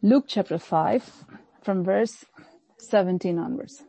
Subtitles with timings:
[0.00, 1.24] Luke chapter 5
[1.60, 2.24] from verse
[2.78, 3.82] 17 onwards.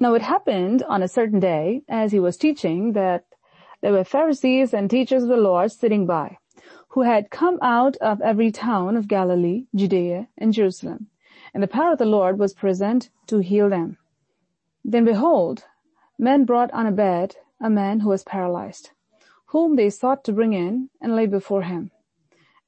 [0.00, 3.24] Now it happened on a certain day as he was teaching that
[3.82, 6.38] there were Pharisees and teachers of the law sitting by
[6.88, 11.06] who had come out of every town of Galilee, Judea and Jerusalem.
[11.54, 13.96] And the power of the Lord was present to heal them.
[14.84, 15.66] Then behold,
[16.18, 18.90] men brought on a bed a man who was paralyzed,
[19.46, 21.92] whom they sought to bring in and lay before him.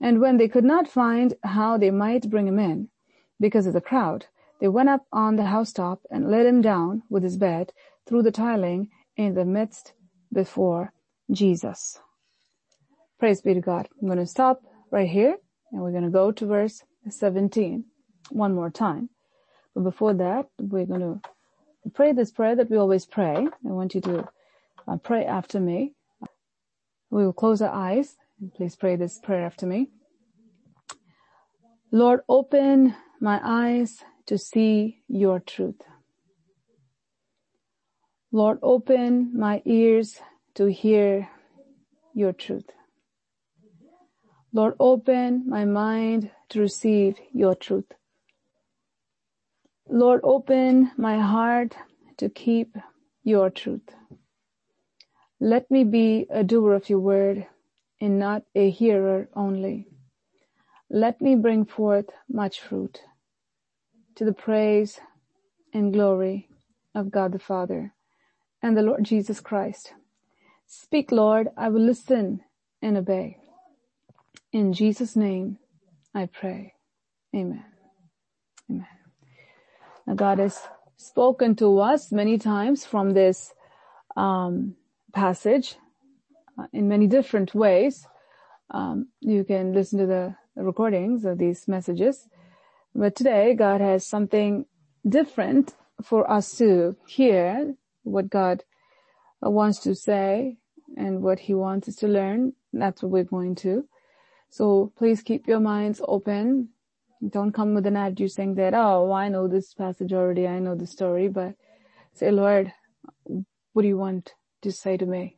[0.02, 2.88] And when they could not find how they might bring him in,
[3.38, 4.26] because of the crowd,
[4.60, 7.72] they went up on the housetop and let him down with his bed
[8.04, 9.92] through the tiling in the midst
[10.32, 10.92] before
[11.30, 12.00] Jesus.
[13.20, 13.88] Praise be to God.
[14.00, 15.36] I'm going to stop right here
[15.70, 17.84] and we're going to go to verse 17
[18.30, 19.08] one more time.
[19.74, 21.00] But before that, we're going
[21.84, 23.36] to pray this prayer that we always pray.
[23.36, 24.28] I want you to
[24.88, 25.94] uh, pray after me.
[27.10, 29.90] We will close our eyes and please pray this prayer after me.
[31.94, 35.82] Lord, open my eyes to see your truth.
[38.32, 40.18] Lord, open my ears
[40.54, 41.28] to hear
[42.14, 42.70] your truth.
[44.54, 47.92] Lord, open my mind to receive your truth.
[49.86, 51.76] Lord, open my heart
[52.16, 52.74] to keep
[53.22, 53.94] your truth.
[55.40, 57.46] Let me be a doer of your word
[58.00, 59.91] and not a hearer only.
[60.94, 63.00] Let me bring forth much fruit
[64.14, 65.00] to the praise
[65.72, 66.50] and glory
[66.94, 67.94] of God the Father
[68.62, 69.94] and the Lord Jesus Christ.
[70.66, 72.42] Speak, Lord, I will listen
[72.82, 73.38] and obey.
[74.52, 75.56] In Jesus' name
[76.14, 76.74] I pray.
[77.34, 77.64] Amen.
[78.70, 78.86] Amen.
[80.06, 80.60] Now God has
[80.98, 83.54] spoken to us many times from this
[84.14, 84.76] um,
[85.14, 85.76] passage
[86.58, 88.06] uh, in many different ways.
[88.70, 92.28] Um, you can listen to the recordings of these messages.
[92.94, 94.66] But today God has something
[95.08, 98.64] different for us to hear what God
[99.40, 100.58] wants to say
[100.96, 102.52] and what he wants us to learn.
[102.72, 103.84] That's what we're going to.
[104.50, 106.68] So please keep your minds open.
[107.26, 110.46] Don't come with an attitude saying that, oh, I know this passage already.
[110.46, 111.54] I know the story, but
[112.12, 112.72] say, Lord,
[113.24, 115.36] what do you want to say to me?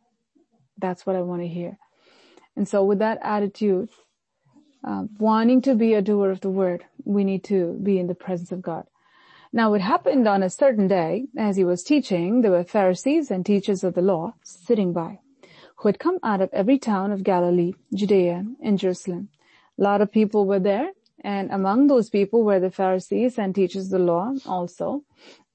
[0.78, 1.78] That's what I want to hear.
[2.56, 3.90] And so with that attitude,
[4.86, 8.14] uh, wanting to be a doer of the word, we need to be in the
[8.14, 8.86] presence of God.
[9.52, 13.46] Now it happened on a certain day, as he was teaching, there were Pharisees and
[13.46, 15.20] teachers of the law sitting by
[15.76, 19.28] who had come out of every town of Galilee, Judea, and Jerusalem.
[19.78, 20.90] A lot of people were there,
[21.22, 25.02] and among those people were the Pharisees and teachers of the law also.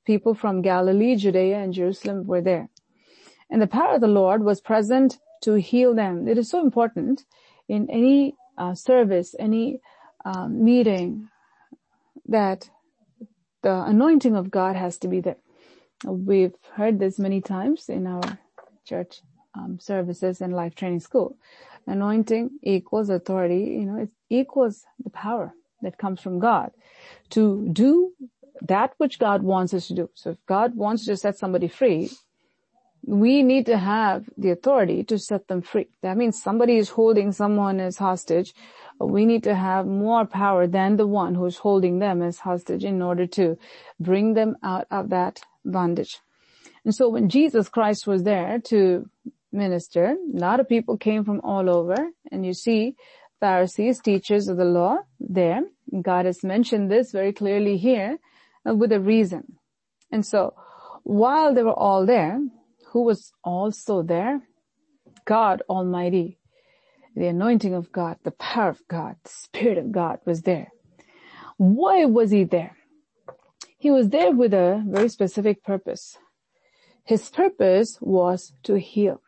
[0.06, 2.70] People from Galilee, Judea, and Jerusalem were there.
[3.50, 6.28] And the power of the Lord was present to heal them.
[6.28, 7.26] It is so important
[7.68, 9.82] in any uh, service, any
[10.26, 11.30] um, meeting,
[12.28, 12.70] that
[13.64, 15.38] the anointing of God has to be there.
[16.06, 18.40] We've heard this many times in our
[18.86, 19.22] church
[19.56, 21.38] um, services and life training school.
[21.88, 26.72] Anointing equals authority, you know, it equals the power that comes from God
[27.32, 28.14] to do
[28.62, 30.10] that which God wants us to do.
[30.14, 32.12] So if God wants to set somebody free,
[33.10, 35.88] we need to have the authority to set them free.
[36.02, 38.54] That means somebody is holding someone as hostage.
[39.00, 43.02] We need to have more power than the one who's holding them as hostage in
[43.02, 43.58] order to
[44.00, 46.20] bring them out of that bondage.
[46.86, 49.10] And so when Jesus Christ was there to
[49.52, 50.16] minister.
[50.34, 51.96] A lot of people came from all over
[52.32, 52.96] and you see
[53.40, 55.62] Pharisees, teachers of the law there.
[56.02, 58.18] God has mentioned this very clearly here
[58.70, 59.56] uh, with a reason.
[60.12, 60.54] And so
[61.04, 62.40] while they were all there,
[62.92, 64.42] who was also there?
[65.26, 66.40] God Almighty.
[67.16, 70.72] The anointing of God, the power of God, the Spirit of God was there.
[71.58, 72.78] Why was he there?
[73.78, 76.18] He was there with a very specific purpose.
[77.04, 79.22] His purpose was to heal.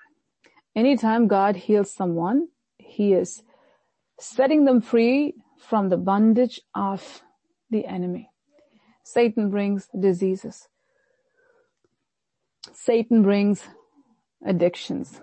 [0.75, 3.43] Anytime God heals someone, he is
[4.19, 7.21] setting them free from the bondage of
[7.69, 8.29] the enemy.
[9.03, 10.67] Satan brings diseases.
[12.83, 13.61] Satan brings
[14.43, 15.21] addictions.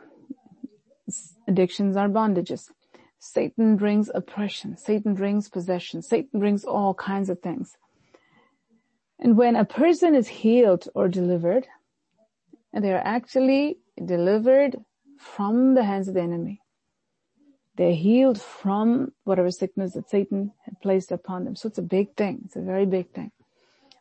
[1.49, 2.71] Addictions are bondages.
[3.19, 4.77] Satan brings oppression.
[4.77, 6.01] Satan brings possession.
[6.01, 7.77] Satan brings all kinds of things.
[9.19, 11.67] And when a person is healed or delivered,
[12.73, 14.77] they are actually delivered
[15.19, 16.61] from the hands of the enemy.
[17.75, 21.57] They're healed from whatever sickness that Satan had placed upon them.
[21.57, 22.43] So it's a big thing.
[22.45, 23.33] It's a very big thing.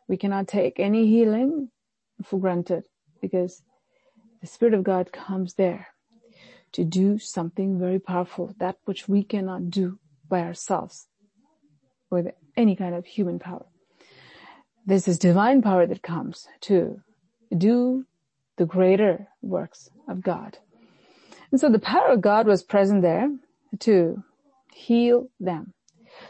[0.06, 1.70] We cannot take any healing
[2.22, 2.84] for granted
[3.20, 3.62] because
[4.40, 5.88] the Spirit of God comes there
[6.72, 9.98] to do something very powerful, that which we cannot do
[10.28, 11.06] by ourselves.
[12.10, 13.66] with any kind of human power.
[14.86, 17.00] This is divine power that comes to
[17.56, 18.06] do
[18.56, 20.58] the greater works of God.
[21.50, 23.30] And so the power of God was present there
[23.80, 24.22] to
[24.72, 25.74] heal them.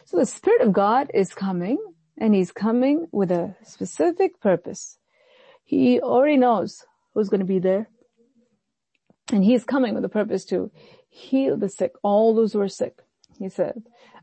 [0.04, 1.78] So the Spirit of God is coming
[2.16, 4.98] and He's coming with a specific purpose.
[5.68, 7.90] He already knows who's going to be there.
[9.30, 10.70] And he's coming with a purpose to
[11.10, 12.94] heal the sick, all those who are sick.
[13.38, 13.82] He said,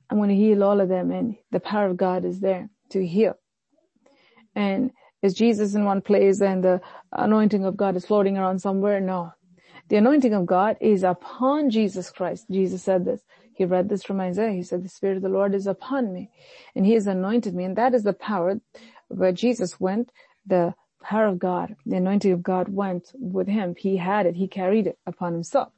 [0.09, 3.05] I'm going to heal all of them and the power of God is there to
[3.05, 3.35] heal.
[4.55, 4.89] And
[5.21, 6.81] is Jesus in one place and the
[7.11, 8.99] anointing of God is floating around somewhere?
[8.99, 9.31] No.
[9.89, 12.47] The anointing of God is upon Jesus Christ.
[12.49, 13.21] Jesus said this.
[13.53, 14.51] He read this from Isaiah.
[14.51, 16.31] He said, the Spirit of the Lord is upon me
[16.75, 17.65] and He has anointed me.
[17.65, 18.59] And that is the power
[19.09, 20.11] where Jesus went,
[20.43, 20.73] the
[21.05, 23.75] power of God, the anointing of God went with Him.
[23.77, 24.35] He had it.
[24.35, 25.71] He carried it upon Himself.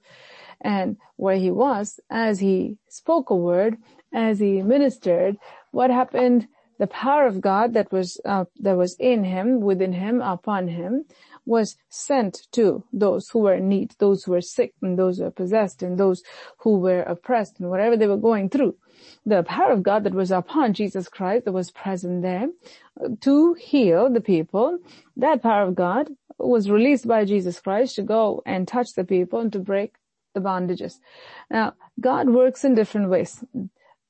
[0.61, 3.77] And where He was, as He spoke a word,
[4.13, 5.37] as He ministered,
[5.71, 6.47] what happened
[6.79, 11.05] the power of God that was uh, that was in him, within him, upon him,
[11.45, 15.23] was sent to those who were in need, those who were sick, and those who
[15.23, 16.23] were possessed, and those
[16.59, 18.75] who were oppressed, and whatever they were going through.
[19.25, 22.47] The power of God that was upon Jesus Christ, that was present there,
[23.21, 24.79] to heal the people.
[25.15, 29.39] That power of God was released by Jesus Christ to go and touch the people
[29.39, 29.95] and to break
[30.33, 30.99] the bondages.
[31.49, 33.43] Now, God works in different ways.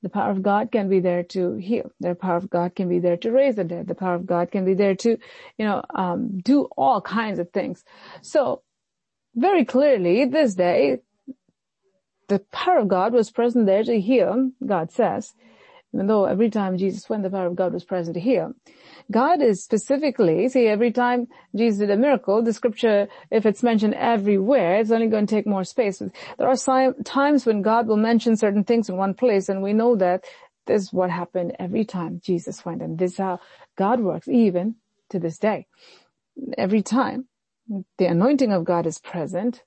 [0.03, 1.91] The power of God can be there to heal.
[1.99, 3.87] The power of God can be there to raise the dead.
[3.87, 5.17] The power of God can be there to,
[5.57, 7.83] you know, um, do all kinds of things.
[8.21, 8.61] So
[9.35, 10.99] very clearly this day,
[12.27, 15.33] the power of God was present there to heal, God says,
[15.93, 18.53] even though every time Jesus went, the power of God was present to heal.
[19.09, 23.93] God is specifically, see, every time Jesus did a miracle, the scripture, if it's mentioned
[23.93, 25.99] everywhere, it's only going to take more space.
[26.37, 29.95] There are times when God will mention certain things in one place and we know
[29.95, 30.25] that
[30.65, 33.39] this is what happened every time Jesus went and this is how
[33.77, 34.75] God works even
[35.09, 35.67] to this day.
[36.57, 37.27] Every time
[37.97, 39.63] the anointing of God is present,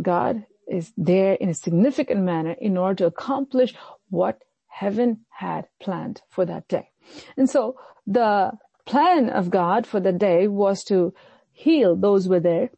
[0.00, 3.74] God is there in a significant manner in order to accomplish
[4.10, 6.90] what heaven had planned for that day.
[7.36, 7.76] And so
[8.06, 8.52] the
[8.86, 11.14] plan of God for the day was to
[11.52, 12.70] heal those who were there.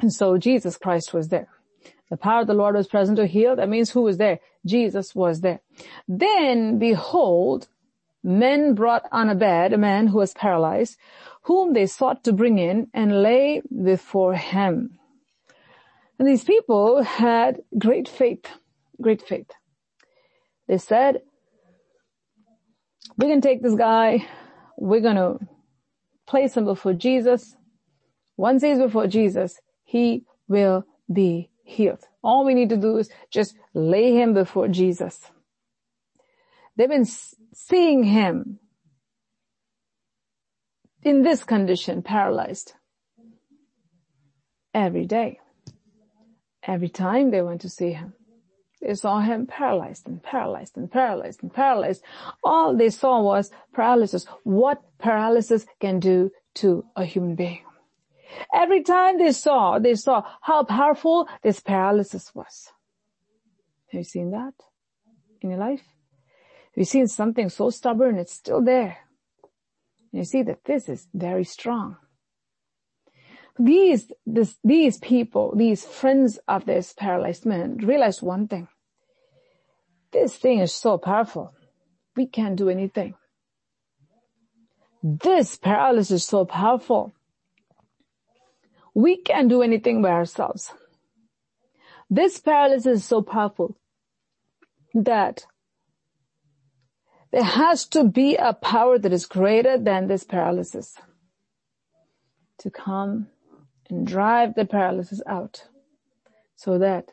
[0.00, 1.48] And so Jesus Christ was there.
[2.10, 3.56] The power of the Lord was present to heal.
[3.56, 4.40] That means who was there?
[4.66, 5.60] Jesus was there.
[6.06, 7.68] Then behold,
[8.22, 10.98] men brought on a bed a man who was paralyzed,
[11.42, 14.98] whom they sought to bring in and lay before him.
[16.18, 18.46] And these people had great faith,
[19.00, 19.50] great faith.
[20.68, 21.22] They said,
[23.16, 24.26] we can take this guy,
[24.76, 25.38] we're going to
[26.26, 27.56] place him before Jesus.
[28.36, 32.04] Once he's before Jesus, he will be healed.
[32.22, 35.30] All we need to do is just lay him before Jesus.
[36.76, 37.08] They've been
[37.52, 38.58] seeing him
[41.02, 42.74] in this condition, paralyzed,
[44.72, 45.40] every day.
[46.66, 48.14] Every time they went to see him.
[48.80, 52.02] They saw him paralyzed and paralyzed and paralyzed and paralyzed.
[52.42, 54.26] All they saw was paralysis.
[54.42, 57.62] What paralysis can do to a human being.
[58.52, 62.70] Every time they saw, they saw how powerful this paralysis was.
[63.90, 64.54] Have you seen that
[65.40, 65.80] in your life?
[65.80, 68.98] Have you seen something so stubborn, it's still there?
[70.12, 71.96] And you see that this is very strong.
[73.58, 78.68] These, this, these people, these friends of this paralyzed man realized one thing.
[80.12, 81.52] This thing is so powerful.
[82.16, 83.14] We can't do anything.
[85.02, 87.12] This paralysis is so powerful.
[88.94, 90.72] We can't do anything by ourselves.
[92.08, 93.76] This paralysis is so powerful
[94.94, 95.46] that
[97.32, 100.94] there has to be a power that is greater than this paralysis
[102.58, 103.28] to come
[103.92, 105.68] and drive the paralysis out
[106.56, 107.10] so that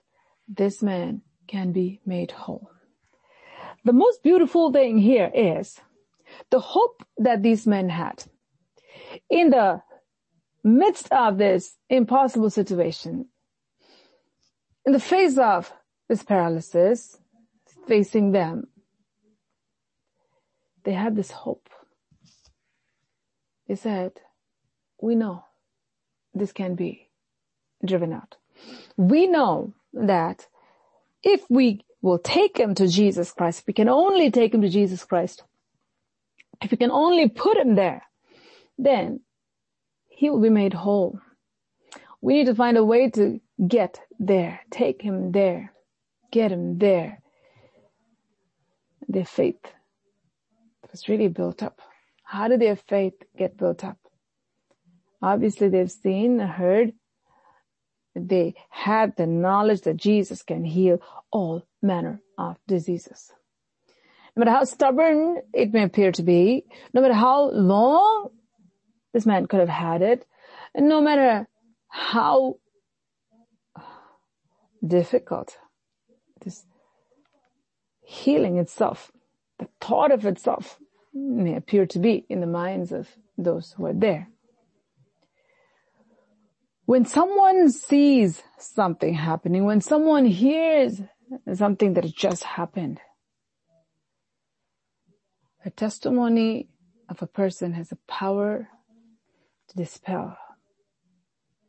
[0.47, 2.71] this man can be made whole.
[3.83, 5.79] The most beautiful thing here is
[6.49, 8.23] the hope that these men had
[9.29, 9.81] in the
[10.63, 13.27] midst of this impossible situation,
[14.85, 15.73] in the face of
[16.07, 17.17] this paralysis
[17.87, 18.67] facing them,
[20.85, 21.69] they had this hope.
[23.67, 24.13] They said,
[25.01, 25.43] we know
[26.39, 27.09] this can be
[27.85, 28.35] driven out.
[28.97, 30.47] We know that
[31.23, 35.03] if we will take him to Jesus Christ, we can only take him to Jesus
[35.03, 35.43] Christ,
[36.61, 38.03] if we can only put him there,
[38.77, 39.21] then
[40.07, 41.19] he will be made whole.
[42.21, 45.73] We need to find a way to get there, take him there,
[46.31, 47.21] get him there.
[49.07, 49.61] Their faith
[50.91, 51.81] was really built up.
[52.23, 53.97] How did their faith get built up?
[55.21, 56.93] Obviously they've seen, heard,
[58.15, 63.31] they had the knowledge that Jesus can heal all manner of diseases.
[64.35, 68.29] No matter how stubborn it may appear to be, no matter how long
[69.13, 70.25] this man could have had it,
[70.73, 71.47] and no matter
[71.87, 72.55] how
[74.85, 75.57] difficult
[76.43, 76.65] this
[78.01, 79.11] healing itself,
[79.57, 80.79] the thought of itself
[81.13, 84.29] may appear to be in the minds of those who are there.
[86.89, 90.99] When someone sees something happening, when someone hears
[91.53, 92.99] something that just happened,
[95.63, 96.67] a testimony
[97.07, 98.69] of a person has a power
[99.67, 100.35] to dispel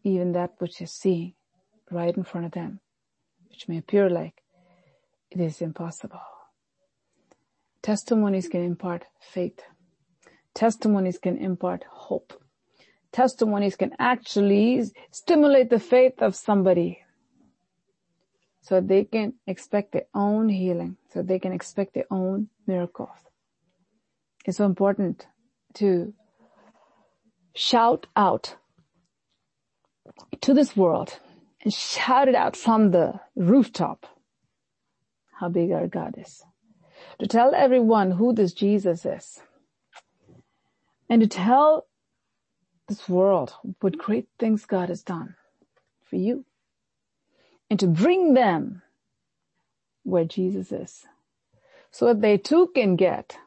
[0.05, 1.35] even that which is seeing
[1.91, 2.81] right in front of them,
[3.51, 4.41] which may appear like
[5.31, 6.23] it is impossible.
[7.83, 9.61] Testimonies can impart faith.
[10.55, 12.43] Testimonies can impart hope.
[13.13, 17.01] Testimonies can actually stimulate the faith of somebody
[18.63, 23.17] so they can expect their own healing, so they can expect their own miracles.
[24.45, 25.27] It's so important
[25.75, 26.15] to
[27.55, 28.55] shout out
[30.41, 31.19] to this world
[31.63, 34.07] and shout it out from the rooftop
[35.41, 36.45] how big our God is.
[37.19, 39.41] To tell everyone who this Jesus is.
[41.09, 41.87] And to tell
[42.91, 45.37] this world what great things God has done
[46.05, 46.45] for you.
[47.71, 48.83] And to bring them
[50.03, 51.07] where Jesus is.
[51.93, 53.39] So that they too can get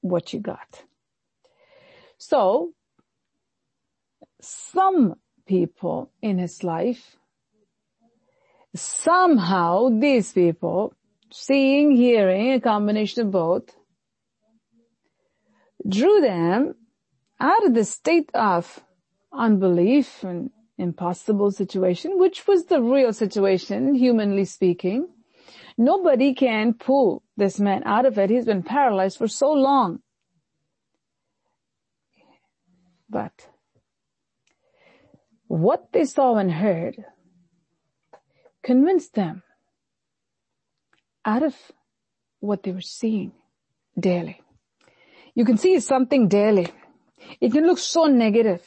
[0.00, 0.84] what you got.
[2.16, 2.72] So,
[4.40, 5.16] some
[5.46, 7.16] people in his life,
[8.74, 10.94] somehow these people,
[11.30, 13.70] seeing, hearing, a combination of both,
[15.86, 16.74] drew them
[17.40, 18.80] out of the state of
[19.32, 25.08] unbelief and impossible situation, which was the real situation, humanly speaking.
[25.76, 28.30] Nobody can pull this man out of it.
[28.30, 30.00] He's been paralyzed for so long.
[33.08, 33.48] But
[35.46, 37.04] what they saw and heard
[38.62, 39.42] convinced them
[41.24, 41.54] out of
[42.40, 43.32] what they were seeing
[43.98, 44.40] daily.
[45.34, 46.68] You can see something daily.
[47.40, 48.62] It can look so negative.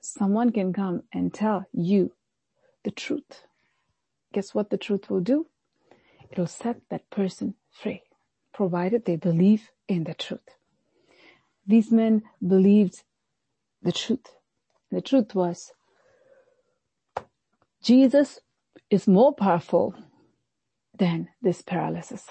[0.00, 2.12] Someone can come and tell you
[2.84, 3.44] the truth.
[4.32, 5.46] Guess what the truth will do?
[6.30, 8.02] It'll set that person free,
[8.54, 10.56] provided they believe in the truth.
[11.66, 13.02] These men believed
[13.82, 14.34] the truth.
[14.90, 15.72] The truth was,
[17.82, 18.40] Jesus
[18.90, 19.94] is more powerful
[20.96, 22.26] than this paralysis.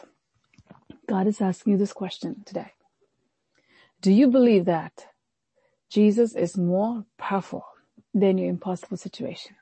[1.07, 2.73] God is asking you this question today.
[4.01, 5.07] Do you believe that
[5.89, 7.65] Jesus is more powerful
[8.13, 9.57] than your impossible situation?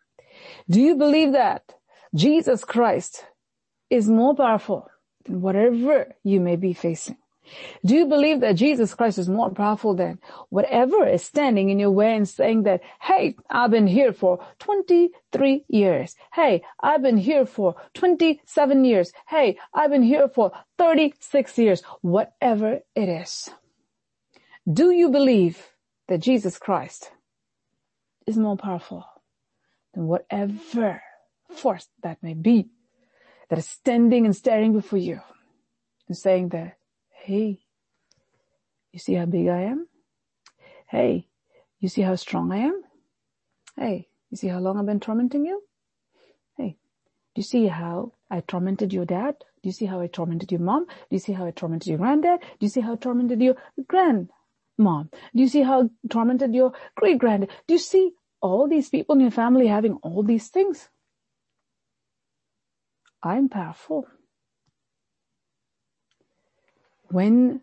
[0.69, 1.73] Do you believe that
[2.13, 3.25] Jesus Christ
[3.89, 4.89] is more powerful
[5.25, 7.17] than whatever you may be facing?
[7.83, 11.91] Do you believe that Jesus Christ is more powerful than whatever is standing in your
[11.91, 16.15] way and saying that, hey, I've been here for 23 years.
[16.33, 19.13] Hey, I've been here for 27 years.
[19.27, 21.81] Hey, I've been here for 36 years.
[22.01, 23.49] Whatever it is.
[24.71, 25.69] Do you believe
[26.09, 27.11] that Jesus Christ
[28.25, 29.05] is more powerful
[29.93, 31.01] than whatever
[31.49, 32.67] force that may be
[33.49, 35.21] that is standing and staring before you
[36.09, 36.77] and saying that
[37.11, 37.59] Hey,
[38.91, 39.87] you see how big I am?
[40.87, 41.27] Hey,
[41.79, 42.81] you see how strong I am?
[43.77, 45.63] Hey, you see how long I've been tormenting you?
[46.57, 46.77] Hey,
[47.35, 49.35] do you see how I tormented your dad?
[49.61, 50.85] Do you see how I tormented your mom?
[50.85, 52.41] Do you see how I tormented your granddad?
[52.41, 53.55] Do you see how I tormented your
[54.77, 55.11] grandmom?
[55.35, 57.49] Do you see how tormented your great granddad?
[57.67, 60.89] Do you see all these people in your family having all these things?
[63.23, 64.07] I'm powerful
[67.09, 67.61] when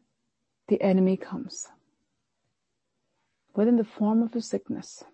[0.69, 1.69] the enemy comes,
[3.53, 5.05] whether in the form of a sickness,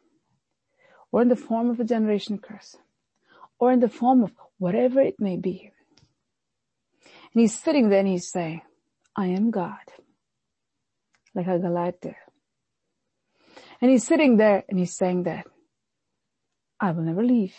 [1.13, 2.77] or in the form of a generation curse,
[3.59, 5.73] or in the form of whatever it may be.
[7.33, 8.63] And he's sitting there and he's saying,
[9.15, 9.77] I am God.
[11.35, 12.07] Like a Goliath.
[13.81, 15.47] And he's sitting there and he's saying that,
[16.79, 17.55] I will never leave.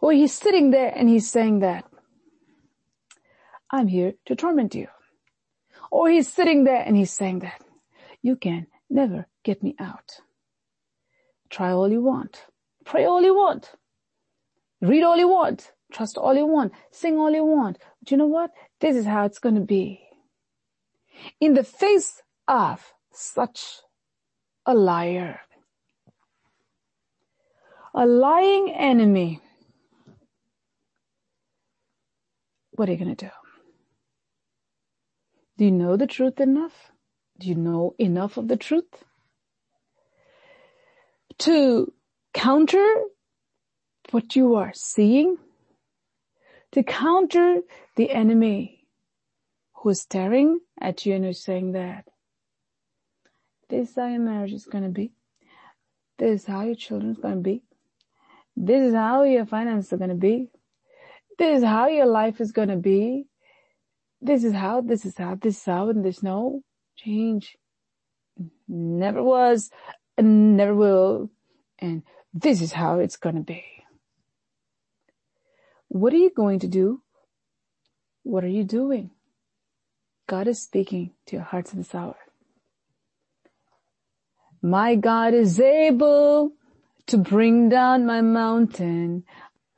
[0.00, 1.84] Or he's sitting there and he's saying that,
[3.70, 4.88] I'm here to torment you.
[5.90, 7.60] Or he's sitting there and he's saying that
[8.22, 10.20] you can never get me out.
[11.48, 12.44] Try all you want.
[12.84, 13.72] Pray all you want.
[14.80, 15.72] Read all you want.
[15.92, 16.72] Trust all you want.
[16.90, 17.78] Sing all you want.
[18.00, 18.50] But you know what?
[18.80, 20.00] This is how it's going to be.
[21.40, 23.80] In the face of such
[24.66, 25.40] a liar,
[27.94, 29.40] a lying enemy,
[32.72, 33.32] what are you going to do?
[35.58, 36.92] Do you know the truth enough?
[37.38, 39.04] Do you know enough of the truth?
[41.40, 41.92] To
[42.32, 43.02] counter
[44.10, 45.36] what you are seeing,
[46.72, 47.60] to counter
[47.96, 48.79] the enemy
[49.80, 52.04] who is staring at you and who's saying that
[53.68, 55.12] this is how your marriage is going to be.
[56.18, 57.62] This is how your children's going to be.
[58.56, 60.50] This is how your finances are going to be.
[61.38, 63.26] This is how your life is going to be.
[64.20, 66.62] This is how, this is how, this is how, and there's no
[66.96, 67.56] change.
[68.68, 69.70] Never was
[70.18, 71.30] and never will.
[71.78, 72.02] And
[72.34, 73.64] this is how it's going to be.
[75.88, 77.02] What are you going to do?
[78.24, 79.10] What are you doing?
[80.30, 82.14] God is speaking to your hearts this hour.
[84.62, 86.52] My God is able
[87.08, 89.24] to bring down my mountain.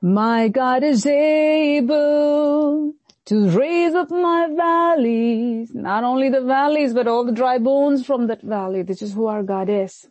[0.02, 2.92] My God is able
[3.24, 8.26] to raise up my valleys, not only the valleys, but all the dry bones from
[8.26, 8.82] that valley.
[8.82, 10.06] This is who our God is.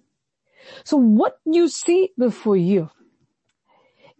[0.84, 2.90] So what you see before you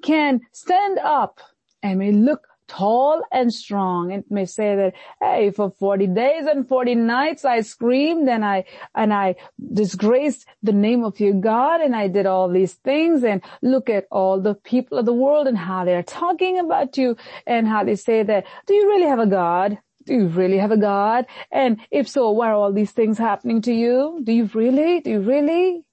[0.04, 1.40] can stand up
[1.82, 4.12] and may look tall and strong.
[4.12, 8.64] It may say that, hey, for 40 days and 40 nights I screamed and I,
[8.96, 9.36] and I
[9.74, 14.06] disgraced the name of your God and I did all these things and look at
[14.10, 17.98] all the people of the world and how they're talking about you and how they
[17.98, 19.78] say that, do you really have a God?
[20.06, 21.26] Do you really have a God?
[21.52, 24.22] And if so, why are all these things happening to you?
[24.24, 25.02] Do you really?
[25.02, 25.84] Do you really?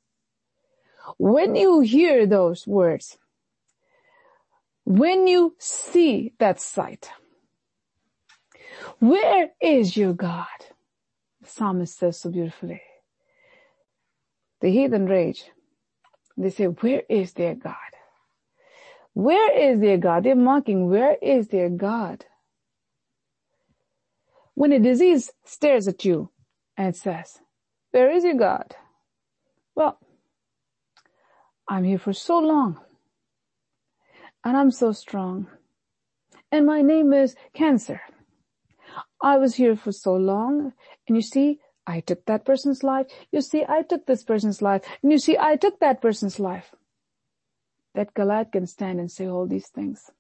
[1.19, 3.19] When you hear those words,
[4.89, 7.11] when you see that sight,
[9.01, 10.47] where is your God?
[11.43, 12.81] The psalmist says so beautifully.
[14.63, 15.45] The heathen rage.
[16.39, 17.75] They say, where is their God?
[19.13, 20.25] Where is their God?
[20.25, 22.25] They're mocking, where is their God?
[24.55, 26.31] When a disease stares at you
[26.79, 27.41] and says,
[27.91, 28.75] where is your God?
[29.75, 29.99] Well,
[31.69, 32.81] I'm here for so long
[34.45, 35.49] and I'm so strong.
[36.51, 38.01] And my name is cancer.
[39.21, 40.73] I was here for so long
[41.07, 43.07] and you see, I took that person's life.
[43.33, 46.75] You see, I took this person's life and you see, I took that person's life.
[47.95, 50.11] That Goliath can stand and say all these things.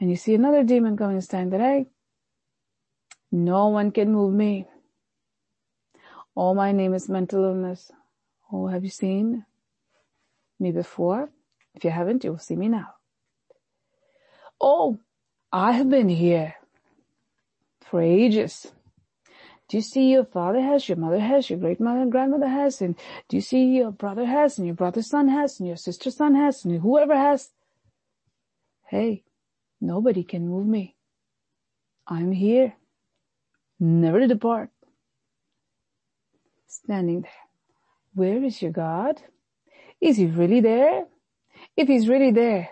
[0.00, 1.86] And you see another demon coming and stand that, hey,
[3.30, 4.66] no one can move me.
[6.36, 7.90] Oh, my name is mental illness.
[8.52, 9.46] Oh, have you seen
[10.58, 11.30] me before?
[11.74, 12.94] If you haven't, you'll see me now.
[14.60, 14.98] Oh,
[15.52, 16.54] I have been here
[17.82, 18.72] for ages.
[19.68, 22.82] Do you see your father has, your mother has, your great mother and grandmother has,
[22.82, 22.96] and
[23.28, 26.34] do you see your brother has, and your brother's son has, and your sister's son
[26.34, 27.50] has, and whoever has?
[28.86, 29.24] Hey,
[29.80, 30.96] nobody can move me.
[32.06, 32.74] I'm here,
[33.80, 34.70] never to depart.
[36.66, 37.30] Standing there.
[38.14, 39.22] Where is your God?
[40.04, 41.06] Is he really there?
[41.78, 42.68] If he's really there,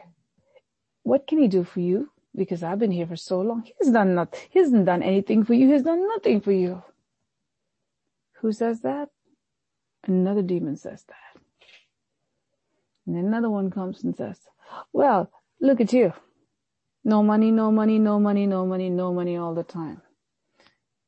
[1.02, 2.10] what can he do for you?
[2.36, 3.64] Because I've been here for so long.
[3.78, 5.72] He's done not, he hasn't done anything for you.
[5.72, 6.82] He's done nothing for you.
[8.42, 9.08] Who says that?
[10.04, 11.40] Another demon says that.
[13.06, 14.38] And another one comes and says,
[14.92, 16.12] well, look at you.
[17.02, 20.02] No money, no money, no money, no money, no money all the time.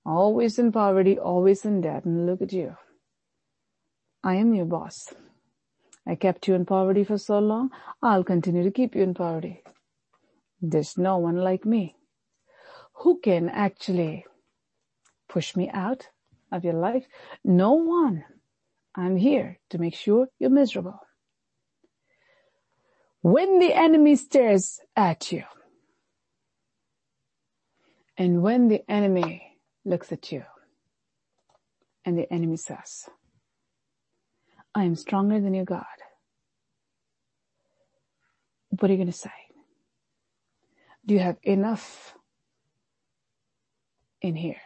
[0.07, 2.07] Always in poverty, always in debt.
[2.07, 2.79] And look at you.
[4.23, 5.13] I am your boss.
[6.07, 7.71] I kept you in poverty for so long,
[8.03, 9.63] I'll continue to keep you in poverty.
[10.61, 11.97] There's no one like me
[12.95, 14.27] who can actually
[15.29, 16.09] push me out
[16.53, 17.07] of your life.
[17.45, 18.25] No one.
[18.95, 21.01] I'm here to make sure you're miserable.
[23.23, 25.45] When the enemy stares at you,
[28.17, 30.45] and when the enemy looks at you,
[32.05, 33.09] and the enemy says,
[34.75, 35.85] I am stronger than your God.
[38.71, 39.31] What are you going to say?
[41.07, 42.15] Do you have enough
[44.21, 44.61] in here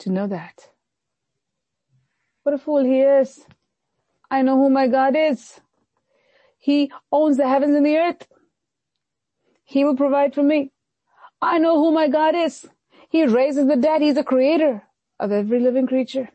[0.00, 0.68] to know that?
[2.42, 3.44] What a fool he is.
[4.30, 5.60] I know who my God is.
[6.58, 8.26] He owns the heavens and the earth.
[9.64, 10.72] He will provide for me.
[11.40, 12.66] I know who my God is.
[13.08, 14.02] He raises the dead.
[14.02, 14.82] He's the creator
[15.18, 16.28] of every living creature.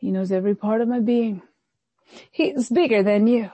[0.00, 1.42] He knows every part of my being.
[2.30, 3.50] He's bigger than you.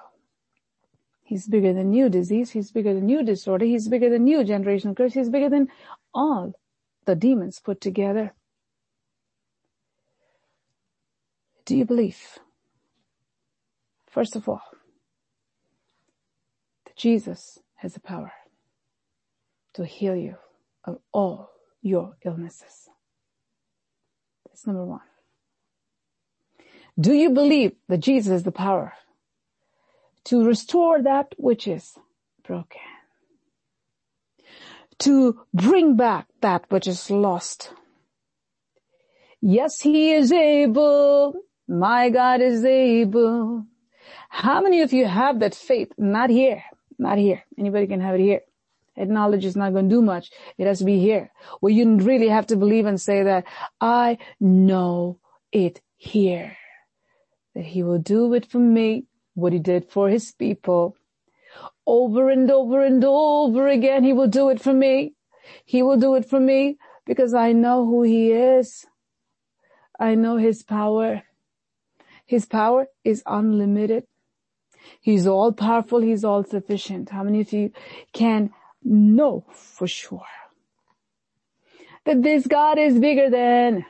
[1.25, 2.53] He's bigger than new disease.
[2.53, 3.65] He's bigger than new disorder.
[3.65, 5.15] He's bigger than new generational curse.
[5.15, 5.67] He's bigger than
[6.15, 6.55] all
[7.05, 8.33] the demons put together.
[11.65, 12.39] Do you believe?
[14.09, 14.63] First of all,
[16.85, 18.31] that Jesus has the power
[19.75, 20.37] to heal you
[20.85, 21.51] of all
[21.83, 22.89] your illnesses.
[24.47, 25.01] That's number one.
[26.99, 28.95] Do you believe that Jesus is the power
[30.27, 31.97] to restore that which is
[32.45, 32.81] broken.
[35.01, 37.71] To bring back that which is lost.
[39.41, 41.35] Yes, he is able.
[41.69, 43.67] My God is able.
[44.29, 45.93] How many of you have that faith?
[45.97, 46.65] Not here.
[46.99, 47.45] Not here.
[47.57, 48.41] Anybody can have it here.
[48.97, 50.31] That knowledge is not going to do much.
[50.59, 51.31] It has to be here.
[51.61, 53.45] Where you really have to believe and say that
[53.81, 55.21] I know
[55.53, 56.57] it here.
[57.57, 60.95] That he will do it for me what he did for his people.
[61.87, 65.15] Over and over and over again, he will do it for me.
[65.65, 68.85] He will do it for me because I know who he is.
[69.99, 71.23] I know his power.
[72.27, 74.05] His power is unlimited.
[75.01, 76.03] He's all powerful.
[76.03, 77.09] He's all sufficient.
[77.09, 77.73] How many of you
[78.13, 78.51] can
[78.85, 80.27] know for sure
[82.05, 83.87] that this God is bigger than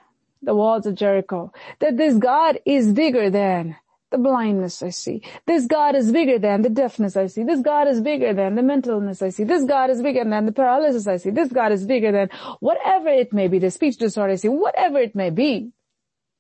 [0.46, 3.76] the walls of Jericho, that this God is bigger than
[4.10, 5.20] the blindness I see.
[5.46, 7.42] This God is bigger than the deafness I see.
[7.42, 9.44] This God is bigger than the mentalness I see.
[9.44, 11.30] This God is bigger than the paralysis I see.
[11.30, 12.30] This God is bigger than
[12.60, 15.72] whatever it may be, the speech disorder I see, whatever it may be,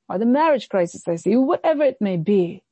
[0.08, 2.62] or the marriage crisis I see, whatever it may be.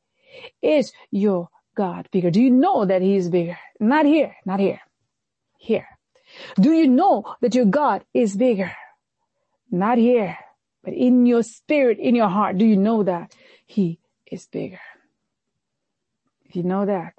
[0.63, 2.31] Is your God bigger?
[2.31, 3.59] Do you know that He is bigger?
[3.81, 4.81] Not here, not here,
[5.59, 5.89] here.
[6.61, 8.73] Do you know that your God is bigger?
[9.71, 10.39] Not here,
[10.85, 13.35] but in your spirit, in your heart, do you know that
[13.67, 13.99] He
[14.31, 14.81] is bigger?
[16.45, 17.15] If you know that,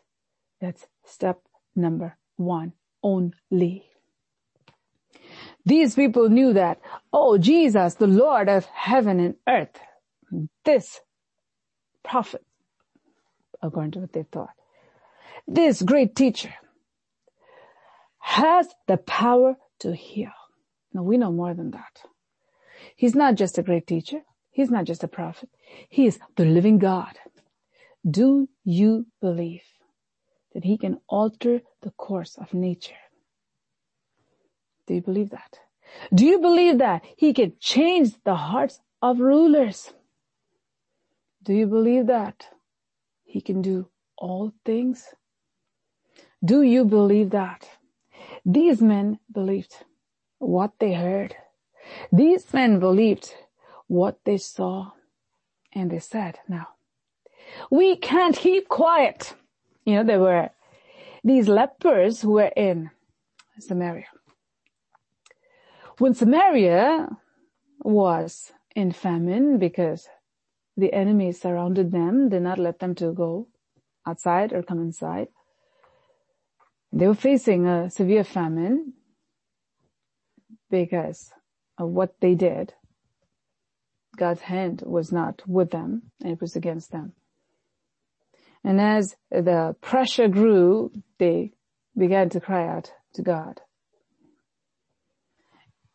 [0.62, 1.42] that's step
[1.76, 2.74] number one
[3.04, 3.90] only.
[5.66, 6.80] These people knew that,
[7.12, 9.80] oh, Jesus, the Lord of heaven and earth,
[10.64, 11.02] this
[12.04, 12.46] prophet,
[13.62, 14.54] according to what they thought,
[15.48, 16.54] this great teacher
[18.20, 20.32] has the power to heal.
[20.94, 22.02] Now we know more than that.
[22.96, 24.22] He's not just a great teacher.
[24.52, 25.50] He's not just a prophet.
[25.90, 27.18] He is the living God.
[28.10, 29.64] Do you believe
[30.54, 32.96] that he can alter the course of nature?
[34.88, 35.60] Do you believe that?
[36.14, 39.92] Do you believe that he can change the hearts of rulers?
[41.44, 42.48] Do you believe that
[43.24, 45.14] he can do all things?
[46.44, 47.68] Do you believe that?
[48.46, 49.76] These men believed
[50.40, 51.36] what they heard.
[52.12, 53.34] These men believed
[53.88, 54.92] what they saw
[55.74, 56.68] and they said, now,
[57.70, 59.34] we can't keep quiet.
[59.86, 60.50] You know, there were
[61.24, 62.92] these lepers who were in
[63.60, 64.08] Samaria.
[65.98, 67.10] When Samaria
[67.80, 70.08] was in famine because
[70.78, 73.48] the enemy surrounded them, did not let them to go
[74.06, 75.28] outside or come inside.
[76.92, 78.94] They were facing a severe famine
[80.70, 81.32] because
[81.78, 82.74] of what they did.
[84.18, 87.14] God's hand was not with them and it was against them.
[88.64, 91.52] And as the pressure grew, they
[91.98, 93.62] began to cry out to God.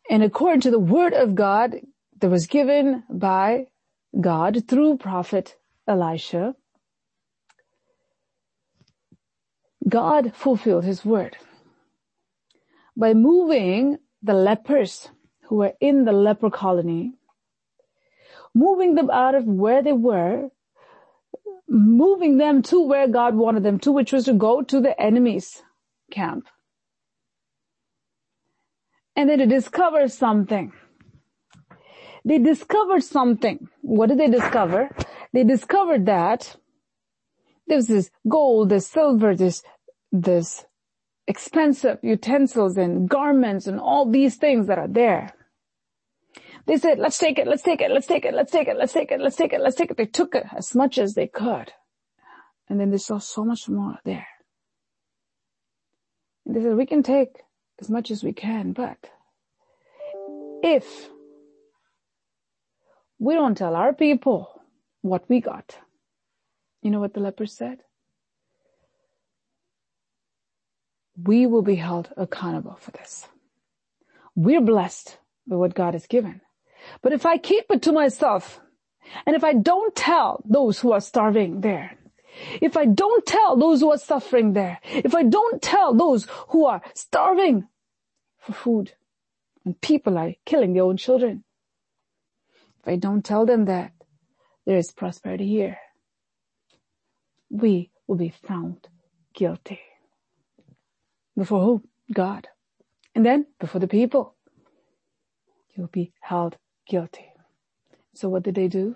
[0.09, 1.75] And according to the word of God
[2.19, 3.67] that was given by
[4.19, 5.55] God through prophet
[5.87, 6.55] Elisha,
[9.87, 11.37] God fulfilled his word
[12.95, 15.09] by moving the lepers
[15.51, 17.11] who were in the leper colony,
[18.55, 20.49] moving them out of where they were
[21.67, 25.61] moving them to where God wanted them to, which was to go to the enemy's
[26.09, 26.47] camp.
[29.17, 30.71] And then to discover something.
[32.23, 33.67] They discovered something.
[33.81, 34.89] What did they discover?
[35.33, 36.55] They discovered that
[37.67, 39.63] there's this gold, this silver, this,
[40.13, 40.63] this
[41.27, 45.33] expensive utensils and garments and all these things that are there.
[46.67, 48.93] They said, let's take it, let's take it, let's take it, let's take it, let's
[48.93, 49.97] take it, let's take it, let's take it.
[49.97, 51.71] They took it as much as they could.
[52.69, 54.27] And then they saw so much more there.
[56.45, 57.41] And they said, we can take
[57.79, 58.97] as much as we can, but
[60.63, 61.09] if
[63.19, 64.61] we don't tell our people
[65.01, 65.77] what we got,
[66.81, 67.79] you know what the lepers said?
[71.21, 73.27] We will be held accountable for this.
[74.35, 76.41] We're blessed by what God has given.
[77.01, 78.59] But if I keep it to myself,
[79.25, 81.97] and if I don't tell those who are starving there,
[82.61, 86.65] if I don't tell those who are suffering there, if I don't tell those who
[86.65, 87.67] are starving
[88.37, 88.93] for food,
[89.65, 91.43] and people are killing their own children,
[92.79, 93.91] if I don't tell them that
[94.65, 95.77] there is prosperity here,
[97.49, 98.87] we will be found
[99.33, 99.81] guilty.
[101.37, 101.83] Before who?
[102.13, 102.47] God.
[103.13, 104.35] And then before the people,
[105.75, 107.25] you'll be held guilty.
[108.13, 108.95] So what did they do?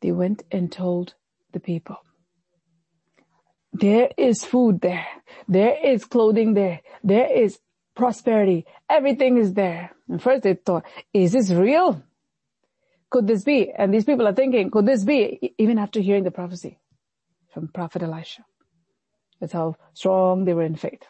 [0.00, 1.14] They went and told
[1.52, 1.96] the people.
[3.72, 5.06] There is food there.
[5.48, 6.80] There is clothing there.
[7.04, 7.58] There is
[7.94, 8.66] prosperity.
[8.88, 9.90] Everything is there.
[10.08, 12.02] And first they thought, is this real?
[13.10, 13.70] Could this be?
[13.70, 15.54] And these people are thinking, could this be?
[15.58, 16.78] Even after hearing the prophecy
[17.52, 18.44] from Prophet Elisha.
[19.40, 21.02] That's how strong they were in faith.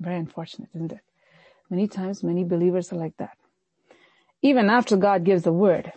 [0.00, 1.00] Very unfortunate, isn't it?
[1.70, 3.36] Many times, many believers are like that.
[4.46, 5.92] Even after God gives the word,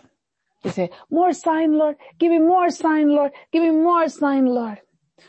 [0.64, 1.94] they say, more sign, Lord.
[2.18, 3.30] Give me more sign, Lord.
[3.52, 4.78] Give me more sign, Lord.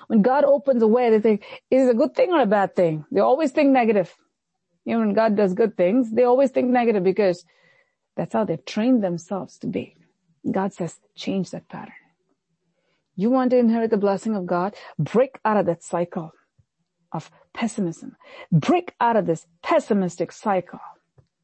[0.07, 2.75] When God opens a way, they think, is it a good thing or a bad
[2.75, 3.05] thing?
[3.11, 4.15] They always think negative.
[4.87, 7.45] Even when God does good things, they always think negative because
[8.15, 9.95] that's how they've trained themselves to be.
[10.49, 11.93] God says, change that pattern.
[13.15, 14.73] You want to inherit the blessing of God?
[14.97, 16.31] Break out of that cycle
[17.11, 18.15] of pessimism.
[18.51, 20.79] Break out of this pessimistic cycle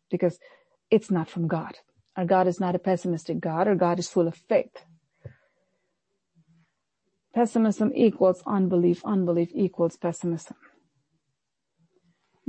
[0.10, 0.40] because
[0.89, 1.78] it's not from God.
[2.15, 3.67] Our God is not a pessimistic God.
[3.67, 4.86] Our God is full of faith.
[7.34, 9.06] Pessimism equals unbelief.
[9.06, 10.56] Unbelief equals pessimism.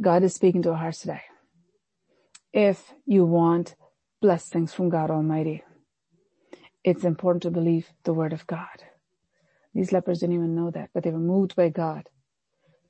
[0.01, 1.23] God is speaking to our hearts today.
[2.53, 3.75] If you want
[4.23, 5.65] blessings from God Almighty,
[6.83, 8.85] it's important to believe the word of God.
[9.75, 12.09] These lepers didn't even know that, but they were moved by God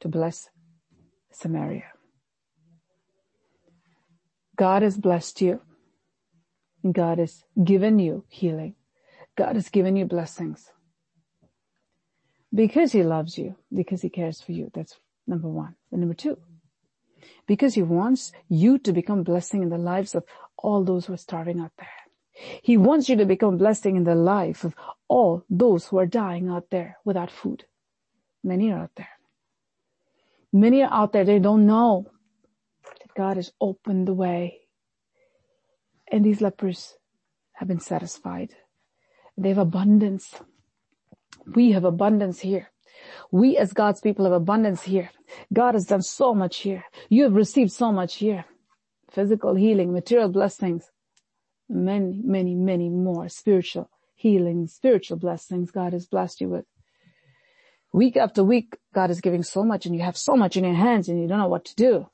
[0.00, 0.50] to bless
[1.32, 1.84] Samaria.
[4.58, 5.60] God has blessed you.
[6.90, 8.74] God has given you healing.
[9.36, 10.70] God has given you blessings.
[12.52, 14.70] Because he loves you, because he cares for you.
[14.74, 15.76] That's number one.
[15.92, 16.38] And number two,
[17.46, 20.24] because he wants you to become blessing in the lives of
[20.56, 21.88] all those who are starving out there.
[22.62, 24.74] He wants you to become blessing in the life of
[25.08, 27.64] all those who are dying out there without food.
[28.42, 29.08] Many are out there.
[30.52, 32.10] Many are out there, they don't know
[33.18, 34.60] God has opened the way.
[36.10, 36.94] And these lepers
[37.54, 38.54] have been satisfied.
[39.36, 40.36] They have abundance.
[41.44, 42.70] We have abundance here.
[43.32, 45.10] We as God's people have abundance here.
[45.52, 46.84] God has done so much here.
[47.08, 48.44] You have received so much here.
[49.10, 50.88] Physical healing, material blessings,
[51.68, 56.66] many, many, many more spiritual healing, spiritual blessings God has blessed you with.
[57.92, 60.74] Week after week, God is giving so much and you have so much in your
[60.74, 62.06] hands and you don't know what to do.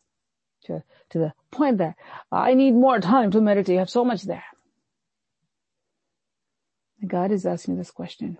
[0.65, 1.97] To, to the point that
[2.33, 3.75] I need more time to meditate.
[3.75, 4.45] You have so much there.
[7.01, 8.39] And God is asking this question.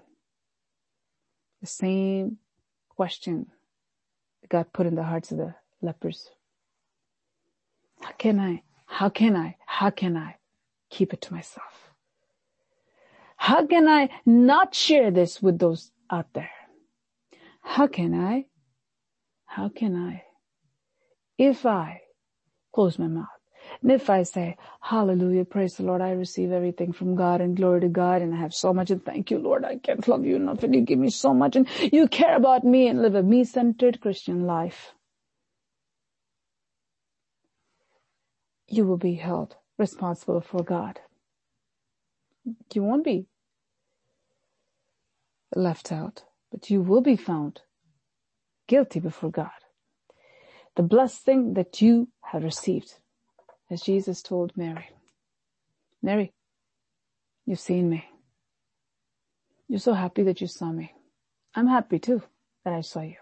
[1.61, 2.39] The same
[2.89, 3.47] question
[4.49, 6.31] God put in the hearts of the lepers.
[8.01, 10.37] How can I, how can I, how can I
[10.91, 11.91] keep it to myself?
[13.37, 16.51] How can I not share this with those out there?
[17.63, 18.47] How can I?
[19.47, 20.23] How can I?
[21.37, 22.03] If I
[22.75, 23.29] close my mouth,
[23.83, 27.81] and if I say, hallelujah, praise the Lord, I receive everything from God and glory
[27.83, 30.37] to God and I have so much and thank you, Lord, I can't love you
[30.37, 33.23] enough and you give me so much and you care about me and live a
[33.23, 34.95] me-centered Christian life.
[38.69, 41.01] You will be held responsible for God.
[42.75, 43.27] You won't be
[45.55, 47.63] left out but you will be found
[48.67, 49.64] guilty before God.
[50.77, 52.95] The blessing that you have received,
[53.71, 54.89] as Jesus told Mary.
[56.03, 56.33] Mary,
[57.47, 58.05] you've seen me.
[59.69, 60.93] You're so happy that you saw me.
[61.55, 62.23] I'm happy too
[62.65, 63.17] that I saw you.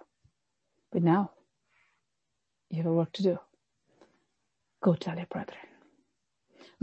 [0.90, 1.30] But now,
[2.70, 3.38] you have a work to do.
[4.82, 5.58] Go tell your brethren.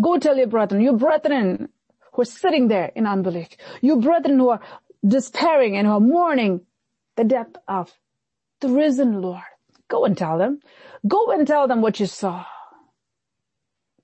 [0.02, 1.70] Go tell your brethren, your brethren
[2.14, 3.50] who are sitting there in unbelief,
[3.82, 4.62] your brethren who are
[5.06, 6.62] despairing and who are mourning
[7.18, 7.92] the death of
[8.62, 9.42] the risen Lord.
[9.90, 10.62] Go and tell them.
[11.08, 12.46] Go and tell them what you saw.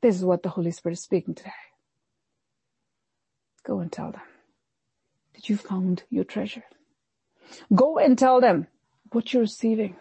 [0.01, 1.51] This is what the Holy Spirit is speaking today.
[3.65, 4.21] Go and tell them
[5.35, 6.63] that you found your treasure.
[7.73, 8.67] Go and tell them
[9.11, 9.95] what you're receiving.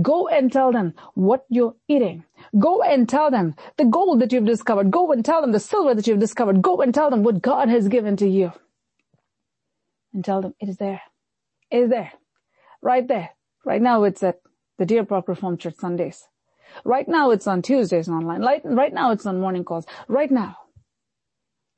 [0.00, 2.24] Go and tell them what you're eating.
[2.58, 4.90] Go and tell them the gold that you've discovered.
[4.90, 6.62] Go and tell them the silver that you've discovered.
[6.62, 8.52] Go and tell them what God has given to you
[10.14, 11.02] and tell them it is there.
[11.70, 12.12] It is there.
[12.82, 13.30] Right there.
[13.64, 14.40] Right now it's at
[14.78, 16.28] the Deer Park Reformed Church Sundays.
[16.84, 18.40] Right now it's on Tuesdays online.
[18.40, 19.86] Right, right now it's on morning calls.
[20.08, 20.56] Right now.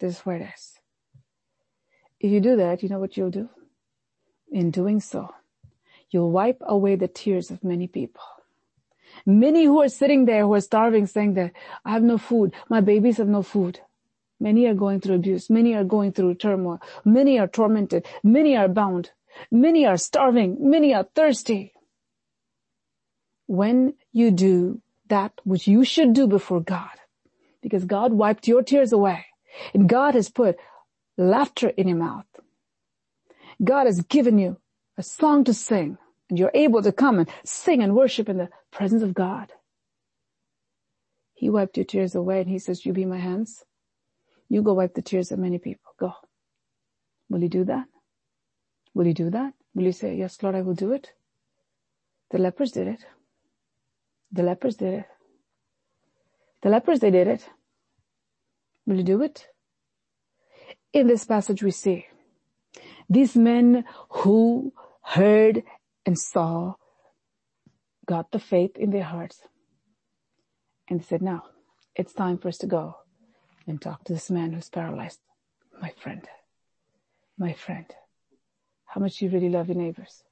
[0.00, 0.78] This is where it is.
[2.20, 3.48] If you do that, you know what you'll do?
[4.50, 5.34] In doing so,
[6.10, 8.22] you'll wipe away the tears of many people.
[9.26, 11.52] Many who are sitting there who are starving saying that
[11.84, 12.54] I have no food.
[12.68, 13.80] My babies have no food.
[14.40, 15.50] Many are going through abuse.
[15.50, 16.80] Many are going through turmoil.
[17.04, 18.06] Many are tormented.
[18.22, 19.10] Many are bound.
[19.50, 20.56] Many are starving.
[20.58, 21.73] Many are thirsty.
[23.46, 26.90] When you do that which you should do before God,
[27.62, 29.26] because God wiped your tears away
[29.72, 30.58] and God has put
[31.16, 32.26] laughter in your mouth.
[33.62, 34.58] God has given you
[34.98, 35.96] a song to sing
[36.28, 39.52] and you're able to come and sing and worship in the presence of God.
[41.34, 43.64] He wiped your tears away and he says, you be my hands.
[44.48, 45.92] You go wipe the tears of many people.
[45.98, 46.12] Go.
[47.28, 47.86] Will you do that?
[48.92, 49.54] Will you do that?
[49.74, 51.12] Will you say, yes, Lord, I will do it?
[52.30, 53.04] The lepers did it.
[54.34, 55.06] The lepers did it.
[56.62, 57.48] The lepers, they did it.
[58.84, 59.46] Will you do it?
[60.92, 62.06] In this passage we see
[63.08, 65.62] these men who heard
[66.04, 66.74] and saw
[68.06, 69.40] got the faith in their hearts
[70.88, 71.44] and they said, now
[71.94, 72.96] it's time for us to go
[73.66, 75.20] and talk to this man who's paralyzed.
[75.80, 76.26] My friend,
[77.38, 77.86] my friend,
[78.86, 80.24] how much you really love your neighbors,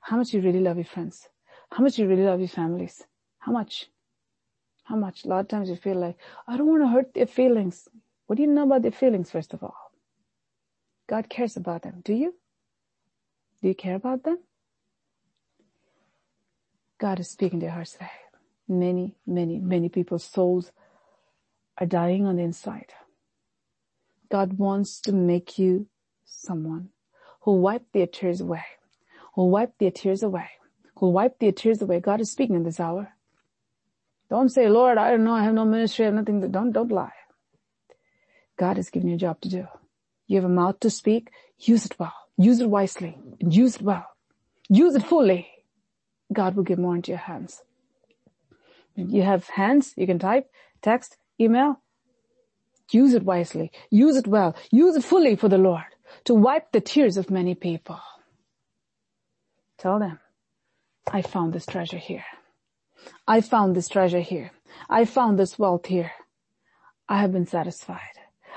[0.00, 1.28] how much you really love your friends,
[1.70, 3.04] how much you really love your families,
[3.42, 3.88] how much,
[4.84, 5.24] how much.
[5.24, 7.88] A lot of times you feel like, I don't want to hurt their feelings.
[8.26, 9.74] What do you know about their feelings, first of all?
[11.08, 12.02] God cares about them.
[12.04, 12.34] Do you?
[13.60, 14.38] Do you care about them?
[17.00, 18.10] God is speaking to your hearts today.
[18.68, 20.70] Many, many, many people's souls
[21.78, 22.92] are dying on the inside.
[24.30, 25.88] God wants to make you
[26.24, 26.90] someone
[27.40, 28.64] who wipe their tears away,
[29.34, 30.48] who wipe their tears away,
[30.98, 31.98] who wipe their tears away.
[31.98, 33.16] God is speaking in this hour.
[34.32, 36.90] Don't say, Lord, I don't know, I have no ministry, I have nothing don't, don't
[36.90, 37.12] lie.
[38.56, 39.68] God has given you a job to do.
[40.26, 44.06] You have a mouth to speak, use it well, use it wisely, use it well.
[44.70, 45.48] Use it fully.
[46.32, 47.60] God will give more into your hands.
[48.96, 51.82] You have hands, you can type, text, email.
[52.90, 53.70] Use it wisely.
[53.90, 54.56] Use it well.
[54.70, 55.84] Use it fully for the Lord
[56.24, 58.00] to wipe the tears of many people.
[59.76, 60.20] Tell them,
[61.12, 62.24] I found this treasure here.
[63.26, 64.52] I found this treasure here.
[64.88, 66.12] I found this wealth here.
[67.08, 68.00] I have been satisfied.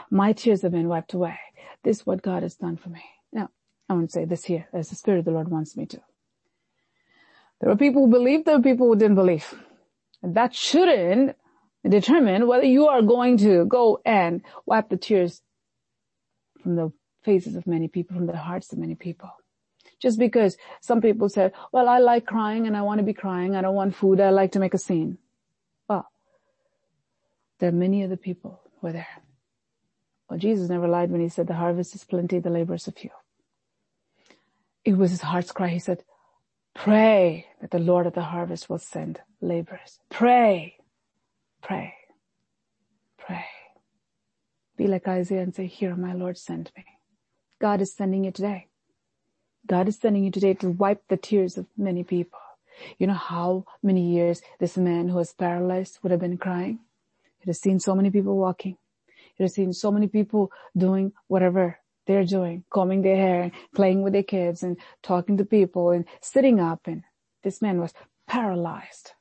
[0.10, 1.40] My tears have been wiped away.
[1.84, 3.04] This is what God has done for me.
[3.32, 3.50] Now,
[3.90, 6.02] I won't say this here as the Spirit of the Lord wants me to.
[7.62, 9.54] There are people who believe, there are people who didn't believe.
[10.22, 11.36] And that shouldn't
[11.88, 15.42] determine whether you are going to go and wipe the tears
[16.62, 16.92] from the
[17.24, 19.30] faces of many people, from the hearts of many people.
[20.02, 23.56] Just because some people said, well, I like crying and I want to be crying.
[23.56, 24.20] I don't want food.
[24.20, 25.18] I like to make a scene.
[25.88, 26.08] Well,
[27.60, 29.08] there are many other people who are there.
[30.30, 33.12] Well, Jesus never lied when he said the harvest is plenty, the laborers are few.
[34.84, 35.70] It was his heart's cry.
[35.70, 36.04] He said,
[36.74, 40.00] pray that the Lord of the harvest will send laborers.
[40.10, 40.78] Pray,
[41.62, 41.94] pray,
[43.18, 43.46] pray.
[44.78, 46.86] Be like Isaiah and say, here, my Lord, send me.
[47.62, 48.68] God is sending you today.
[49.68, 52.40] God is sending you today to wipe the tears of many people.
[52.98, 56.80] You know how many years this man who was paralyzed would have been crying?
[57.40, 58.78] He has seen so many people walking.
[59.36, 64.04] He has seen so many people doing whatever they're doing, combing their hair, and playing
[64.04, 66.82] with their kids and talking to people and sitting up.
[66.86, 67.04] And
[67.44, 67.94] this man was
[68.28, 69.14] paralyzed.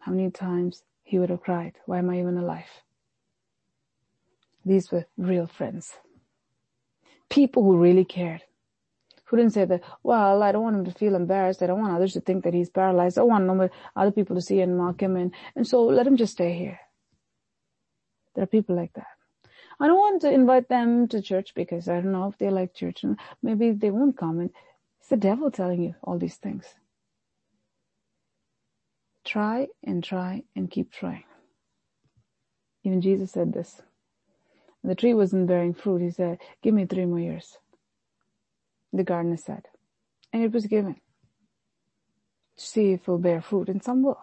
[0.00, 2.82] How many times he would have cried, why am I even alive?
[4.64, 5.92] These were real friends.
[7.34, 8.42] People who really cared.
[9.24, 11.62] Who didn't say that, well, I don't want him to feel embarrassed.
[11.62, 13.18] I don't want others to think that he's paralyzed.
[13.18, 16.16] I don't want other people to see and mock him and, and so let him
[16.16, 16.78] just stay here.
[18.34, 19.08] There are people like that.
[19.80, 22.72] I don't want to invite them to church because I don't know if they like
[22.72, 23.04] church
[23.42, 24.50] maybe they won't come and
[25.00, 26.66] it's the devil telling you all these things.
[29.24, 31.24] Try and try and keep trying.
[32.84, 33.82] Even Jesus said this.
[34.84, 36.02] The tree wasn't bearing fruit.
[36.02, 37.56] He said, give me three more years.
[38.92, 39.62] The gardener said,
[40.32, 40.96] and it was given.
[42.56, 44.20] See if it will bear fruit and some will.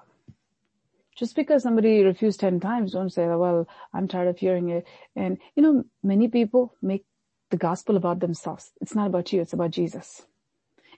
[1.18, 4.88] Just because somebody refused 10 times, don't say, well, I'm tired of hearing it.
[5.16, 7.06] And, you know, many people make
[7.50, 8.72] the gospel about themselves.
[8.80, 9.42] It's not about you.
[9.42, 10.22] It's about Jesus.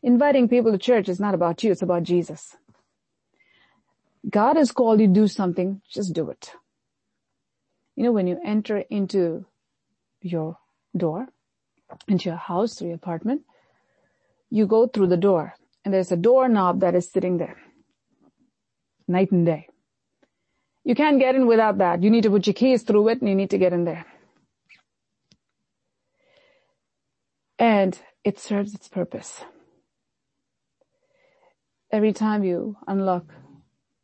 [0.03, 1.71] Inviting people to church is not about you.
[1.71, 2.55] It's about Jesus.
[4.29, 5.81] God has called you to do something.
[5.89, 6.51] Just do it.
[7.95, 9.45] You know, when you enter into
[10.23, 10.57] your
[10.95, 11.27] door,
[12.07, 13.41] into your house or your apartment,
[14.49, 15.53] you go through the door
[15.83, 17.57] and there's a doorknob that is sitting there
[19.07, 19.67] night and day.
[20.83, 22.03] You can't get in without that.
[22.03, 24.05] You need to put your keys through it and you need to get in there.
[27.59, 29.43] And it serves its purpose.
[31.91, 33.25] Every time you unlock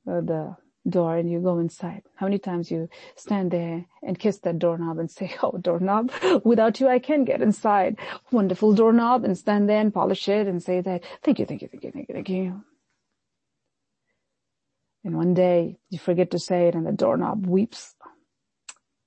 [0.06, 0.56] the
[0.88, 4.98] door and you go inside, how many times you stand there and kiss that doorknob
[4.98, 6.12] and say, oh, doorknob,
[6.44, 7.98] without you I can't get inside.
[8.32, 11.68] Wonderful doorknob and stand there and polish it and say that, thank you, thank you,
[11.68, 12.64] thank you, thank you, thank you.
[15.04, 17.96] And one day you forget to say it and the doorknob weeps.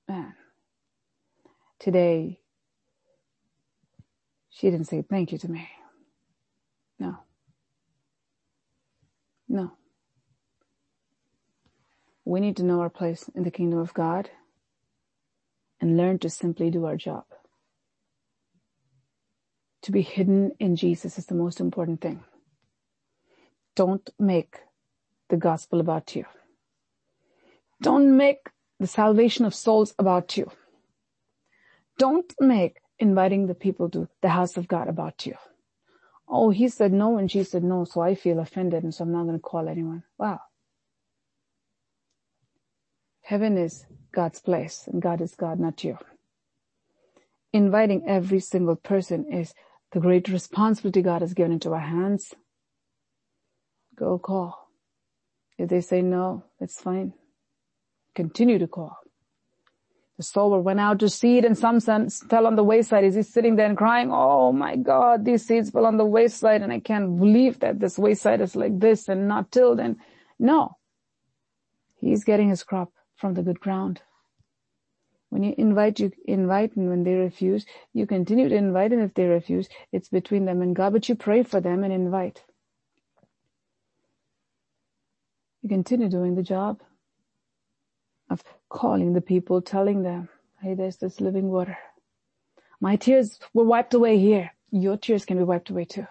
[0.08, 0.34] Man,
[1.78, 2.40] today
[4.50, 5.68] she didn't say thank you to me.
[6.98, 7.16] No.
[9.48, 9.72] No.
[12.24, 14.30] We need to know our place in the kingdom of God
[15.80, 17.24] and learn to simply do our job.
[19.82, 22.22] To be hidden in Jesus is the most important thing.
[23.74, 24.58] Don't make
[25.28, 26.24] the gospel about you.
[27.80, 28.48] Don't make
[28.78, 30.50] the salvation of souls about you.
[31.98, 35.34] Don't make inviting the people to the house of God about you.
[36.28, 39.12] Oh, he said no and she said no, so I feel offended and so I'm
[39.12, 40.04] not going to call anyone.
[40.18, 40.40] Wow.
[43.22, 45.96] Heaven is God's place and God is God, not you.
[47.52, 49.54] Inviting every single person is
[49.92, 52.34] the great responsibility God has given into our hands.
[53.96, 54.68] Go call.
[55.58, 57.12] If they say no, it's fine.
[58.14, 58.98] Continue to call.
[60.16, 63.04] The sower went out to seed and some fell on the wayside.
[63.04, 66.62] Is he sitting there and crying, oh my God, these seeds fell on the wayside
[66.62, 69.96] and I can't believe that this wayside is like this and not tilled and
[70.38, 70.76] no.
[71.96, 72.92] He's getting his crop
[73.22, 74.02] from the good ground.
[75.30, 77.64] When you invite, you invite and when they refuse,
[77.94, 81.14] you continue to invite and if they refuse, it's between them and God, but you
[81.14, 82.42] pray for them and invite.
[85.62, 86.82] You continue doing the job
[88.28, 90.28] of calling the people, telling them,
[90.60, 91.78] hey, there's this living water.
[92.80, 94.50] My tears were wiped away here.
[94.72, 96.08] Your tears can be wiped away too.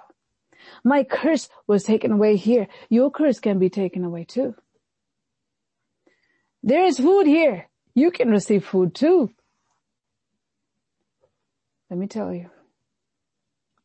[0.86, 2.68] My curse was taken away here.
[2.90, 4.56] Your curse can be taken away too.
[6.64, 7.68] There is food here.
[7.94, 9.32] You can receive food too.
[11.90, 12.50] Let me tell you,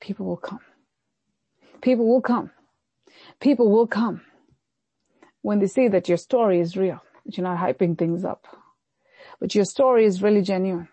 [0.00, 0.60] people will come.
[1.80, 2.50] People will come.
[3.40, 4.20] People will come
[5.42, 8.46] when they see that your story is real that you're not hyping things up.
[9.40, 10.88] But your story is really genuine.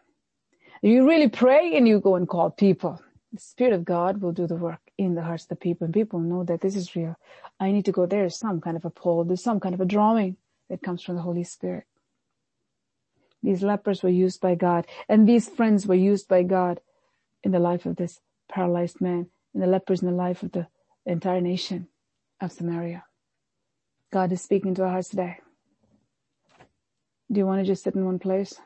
[0.82, 3.00] You really pray and you go and call people.
[3.32, 5.94] The Spirit of God will do the work in the hearts of the people and
[5.94, 7.16] people know that this is real.
[7.60, 8.06] I need to go.
[8.06, 9.24] There is some kind of a pull.
[9.24, 10.36] There's some kind of a drawing
[10.74, 11.84] that comes from the Holy Spirit.
[13.44, 16.80] These lepers were used by God and these friends were used by God
[17.44, 20.66] in the life of this paralyzed man and the lepers in the life of the
[21.06, 21.90] entire nation
[22.42, 23.04] of Samaria.
[24.12, 25.38] God is speaking to our hearts today.
[27.32, 28.60] Do you want to just sit in one place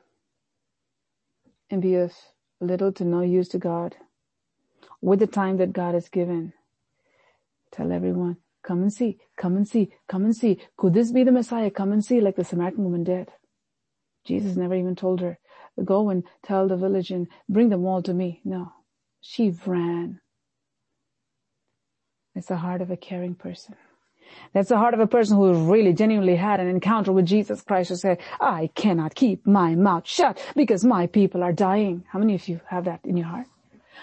[1.70, 2.14] and be of
[2.62, 3.98] little to no use to God
[5.02, 6.54] with the time that God has given?
[7.74, 8.38] Tell everyone,
[8.68, 10.60] come and see, come and see, come and see.
[10.76, 11.72] Could this be the Messiah?
[11.72, 13.32] Come and see like the Samaritan woman did.
[14.26, 15.40] Jesus never even told her,
[15.86, 18.42] go and tell the village and bring them all to me.
[18.44, 18.74] No,
[19.22, 20.20] she ran.
[22.36, 23.76] It's the heart of a caring person.
[24.54, 27.90] That's the heart of a person who really genuinely had an encounter with Jesus Christ
[27.90, 32.04] who said, I cannot keep my mouth shut because my people are dying.
[32.10, 33.48] How many of you have that in your heart?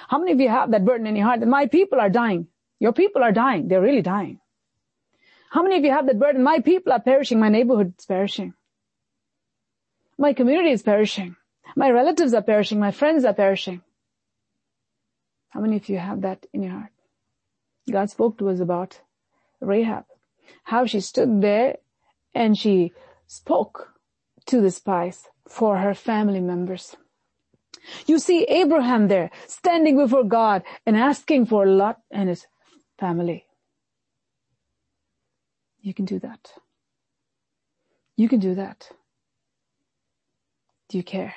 [0.08, 2.48] How many of you have that burden in your heart that my people are dying?
[2.80, 3.68] Your people are dying.
[3.68, 4.40] They're really dying.
[5.54, 6.42] How many of you have that burden?
[6.42, 7.38] My people are perishing.
[7.38, 8.54] My neighborhood is perishing.
[10.18, 11.36] My community is perishing.
[11.76, 12.80] My relatives are perishing.
[12.80, 13.80] My friends are perishing.
[15.50, 16.92] How many of you have that in your heart?
[17.88, 19.00] God spoke to us about
[19.60, 20.04] Rahab
[20.64, 21.76] how she stood there
[22.34, 22.92] and she
[23.26, 23.94] spoke
[24.46, 26.96] to the spies for her family members.
[28.06, 32.46] You see Abraham there standing before God and asking for Lot and his
[32.98, 33.46] family.
[35.84, 36.52] You can do that.
[38.16, 38.90] You can do that.
[40.88, 41.34] Do you care?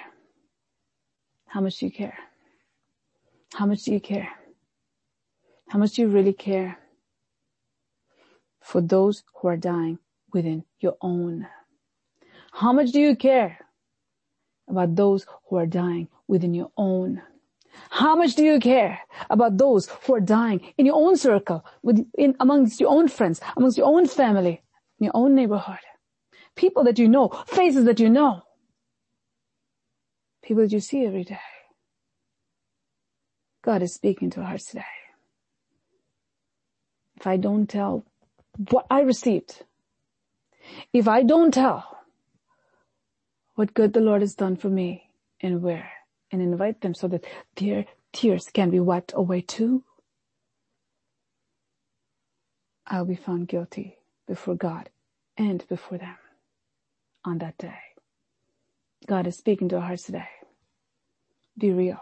[1.45, 2.17] How much do you care?
[3.53, 4.29] How much do you care?
[5.69, 6.79] How much do you really care?
[8.67, 9.97] for those who are dying
[10.33, 11.47] within your own.
[12.51, 13.57] How much do you care
[14.69, 17.21] about those who are dying within your own?
[17.89, 18.99] How much do you care
[19.29, 23.77] about those who are dying in your own circle, within, amongst your own friends, amongst
[23.77, 24.61] your own family,
[24.99, 25.79] in your own neighborhood?
[26.55, 28.41] People that you know, faces that you know.
[30.43, 31.39] People that you see every day.
[33.63, 34.85] God is speaking to our hearts today.
[37.17, 38.05] If I don't tell
[38.69, 39.63] what I received,
[40.93, 41.97] if I don't tell
[43.55, 45.09] what good the Lord has done for me
[45.41, 45.91] and where,
[46.31, 47.25] and invite them so that
[47.55, 49.83] their tears can be wiped away too,
[52.85, 53.97] I'll be found guilty
[54.27, 54.89] before God
[55.37, 56.15] and before them
[57.25, 57.79] on that day.
[59.07, 60.29] God is speaking to our hearts today.
[61.57, 62.01] Be real.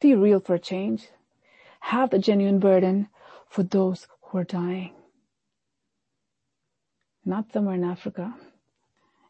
[0.00, 1.08] Be real for a change.
[1.80, 3.08] Have the genuine burden
[3.48, 4.92] for those who are dying.
[7.24, 8.34] Not somewhere in Africa,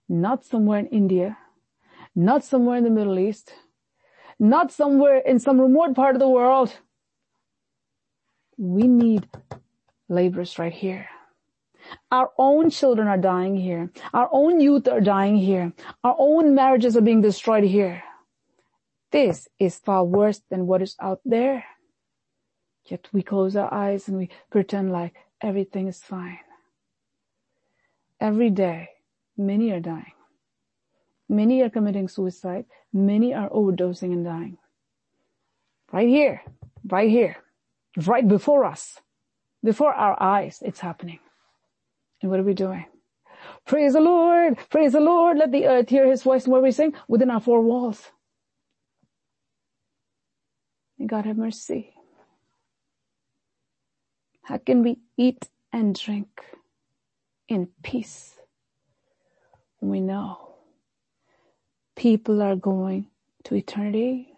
[0.08, 1.38] not somewhere in India,
[2.14, 3.52] not somewhere in the Middle East,
[4.38, 6.74] not somewhere in some remote part of the world.
[8.58, 9.28] We need
[10.08, 11.08] laborers right here.
[12.10, 13.90] Our own children are dying here.
[14.12, 15.72] Our own youth are dying here.
[16.02, 18.02] Our own marriages are being destroyed here.
[19.12, 21.64] This is far worse than what is out there.
[22.84, 26.38] Yet we close our eyes and we pretend like everything is fine.
[28.20, 28.90] Every day,
[29.36, 30.15] many are dying.
[31.28, 32.66] Many are committing suicide.
[32.92, 34.58] Many are overdosing and dying.
[35.92, 36.42] Right here,
[36.86, 37.36] right here,
[38.04, 39.00] right before us,
[39.62, 41.18] before our eyes, it's happening.
[42.22, 42.86] And what are we doing?
[43.66, 46.44] Praise the Lord, praise the Lord, let the earth hear his voice.
[46.44, 46.94] And what we sing?
[47.08, 48.10] Within our four walls.
[50.98, 51.92] May God have mercy.
[54.42, 56.28] How can we eat and drink
[57.48, 58.36] in peace
[59.78, 60.45] when we know
[61.96, 63.08] people are going
[63.44, 64.28] to eternity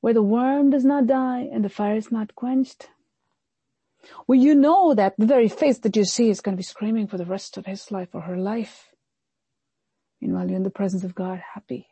[0.00, 2.88] where the worm does not die and the fire is not quenched?
[4.26, 7.08] Well, you know that the very face that you see is going to be screaming
[7.08, 8.90] for the rest of his life or her life.
[10.20, 11.88] Meanwhile, you're in the presence of God, happy.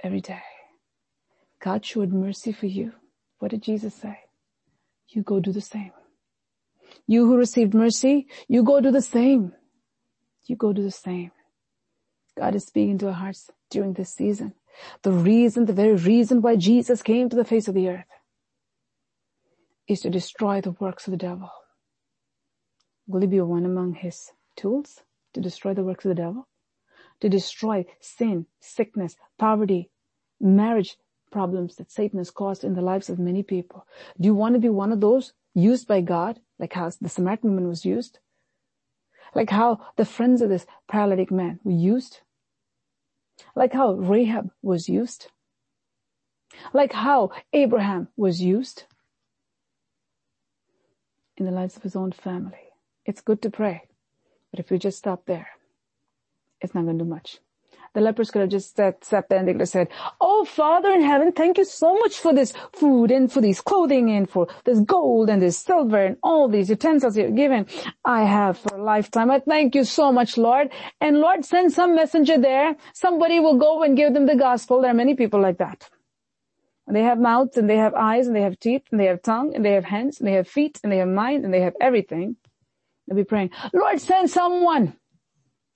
[0.00, 0.42] Every day.
[1.60, 2.92] God showed mercy for you.
[3.38, 4.20] What did Jesus say?
[5.08, 5.92] You go do the same.
[7.06, 9.52] You who received mercy, you go do the same.
[10.44, 11.32] You go do the same.
[12.36, 14.54] God is speaking to our hearts during this season.
[15.02, 18.04] The reason, the very reason why Jesus came to the face of the earth
[19.88, 21.50] is to destroy the works of the devil.
[23.06, 25.00] Will he be one among his tools
[25.32, 26.48] to destroy the works of the devil?
[27.20, 29.90] To destroy sin, sickness, poverty,
[30.40, 30.96] marriage
[31.30, 33.86] problems that Satan has caused in the lives of many people.
[34.20, 37.50] Do you want to be one of those used by God, like how the Samaritan
[37.50, 38.18] woman was used?
[39.34, 42.20] Like how the friends of this paralytic man were used?
[43.54, 45.28] Like how Rahab was used?
[46.72, 48.84] Like how Abraham was used?
[51.36, 52.72] in the lives of his own family.
[53.04, 53.82] It's good to pray,
[54.50, 55.48] but if we just stop there,
[56.60, 57.38] it's not going to do much.
[57.96, 59.88] The lepers could have just sat, there and they could have said,
[60.20, 64.10] Oh Father in heaven, thank you so much for this food and for these clothing
[64.10, 67.66] and for this gold and this silver and all these utensils you've given.
[68.04, 69.30] I have for a lifetime.
[69.30, 70.72] I thank you so much, Lord.
[71.00, 72.76] And Lord, send some messenger there.
[72.92, 74.82] Somebody will go and give them the gospel.
[74.82, 75.88] There are many people like that.
[76.86, 79.54] They have mouths and they have eyes and they have teeth and they have tongue
[79.54, 81.76] and they have hands and they have feet and they have mind and they have
[81.80, 82.36] everything.
[83.08, 84.98] They'll be praying, Lord, send someone.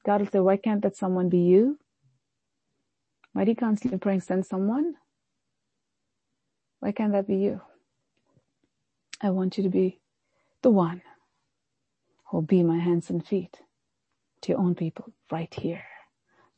[0.06, 1.79] God will say, why can't that someone be you?
[3.32, 4.94] Why do constantly praying, send someone?
[6.80, 7.60] Why can't that be you?
[9.20, 10.00] I want you to be
[10.62, 11.02] the one
[12.26, 13.58] who will be my hands and feet
[14.42, 15.84] to your own people right here.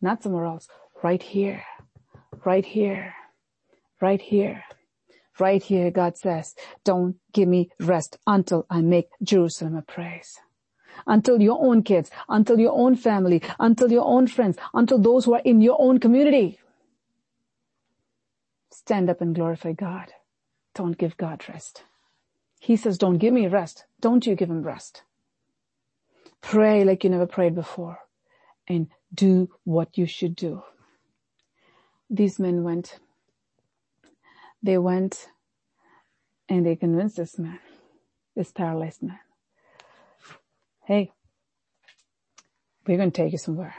[0.00, 0.68] Not somewhere else.
[1.02, 1.64] Right here.
[2.44, 3.14] Right here
[4.02, 4.64] right here.
[5.38, 6.54] Right here, God says,
[6.84, 10.38] don't give me rest until I make Jerusalem a praise.
[11.06, 15.32] Until your own kids, until your own family, until your own friends, until those who
[15.32, 16.58] are in your own community.
[18.72, 20.12] Stand up and glorify God.
[20.74, 21.84] Don't give God rest.
[22.58, 23.84] He says, don't give me rest.
[24.00, 25.02] Don't you give him rest.
[26.40, 27.98] Pray like you never prayed before
[28.66, 30.62] and do what you should do.
[32.08, 32.98] These men went
[34.62, 35.28] they went
[36.48, 37.58] and they convinced this man,
[38.36, 39.18] this paralyzed man,
[40.84, 41.12] hey,
[42.86, 43.74] we're going to take you somewhere.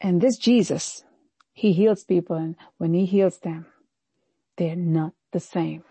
[0.00, 1.04] And this Jesus,
[1.52, 3.66] he heals people and when he heals them,
[4.56, 5.84] they're not the same.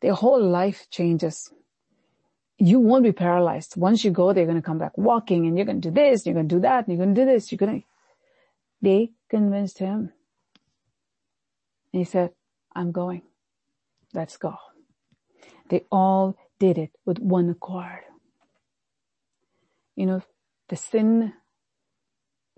[0.00, 1.52] Their whole life changes.
[2.58, 3.76] You won't be paralyzed.
[3.76, 6.24] Once you go, they're going to come back walking and you're going to do this,
[6.24, 7.86] you're going to do that, and you're going to do this, you're going to,
[8.80, 10.12] they convinced him.
[11.92, 12.30] And he said,
[12.74, 13.22] I'm going.
[14.14, 14.54] Let's go.
[15.68, 18.00] They all did it with one accord.
[19.94, 20.22] You know,
[20.68, 21.32] the sin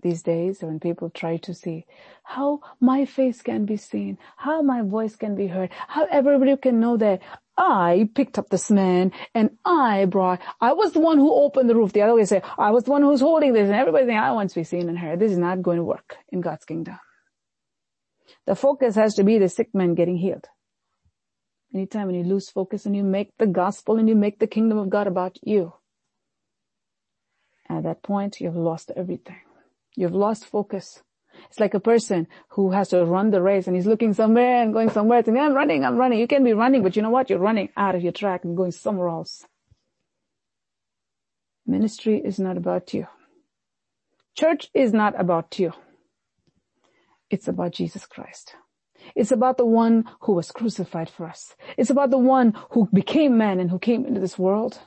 [0.01, 1.85] these days when people try to see
[2.23, 6.79] how my face can be seen, how my voice can be heard, how everybody can
[6.79, 7.21] know that
[7.57, 11.75] I picked up this man and I brought, I was the one who opened the
[11.75, 11.91] roof.
[11.91, 14.31] The other way say, I was the one who's holding this and everybody think I
[14.31, 15.19] want to be seen and heard.
[15.19, 16.97] This is not going to work in God's kingdom.
[18.45, 20.47] The focus has to be the sick man getting healed.
[21.73, 24.77] Anytime when you lose focus and you make the gospel and you make the kingdom
[24.77, 25.73] of God about you,
[27.67, 29.37] at that point you've lost everything.
[29.95, 31.01] You've lost focus.
[31.49, 34.73] It's like a person who has to run the race and he's looking somewhere and
[34.73, 36.19] going somewhere and I'm running, I'm running.
[36.19, 37.29] You can be running, but you know what?
[37.29, 39.45] You're running out of your track and going somewhere else.
[41.65, 43.07] Ministry is not about you.
[44.35, 45.73] Church is not about you.
[47.29, 48.55] It's about Jesus Christ.
[49.15, 51.55] It's about the one who was crucified for us.
[51.77, 54.79] It's about the one who became man and who came into this world.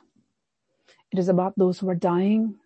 [1.12, 2.56] It is about those who are dying.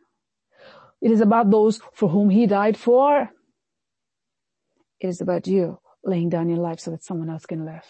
[1.07, 3.31] It is about those for whom he died for.
[4.99, 7.87] It is about you laying down your life so that someone else can live.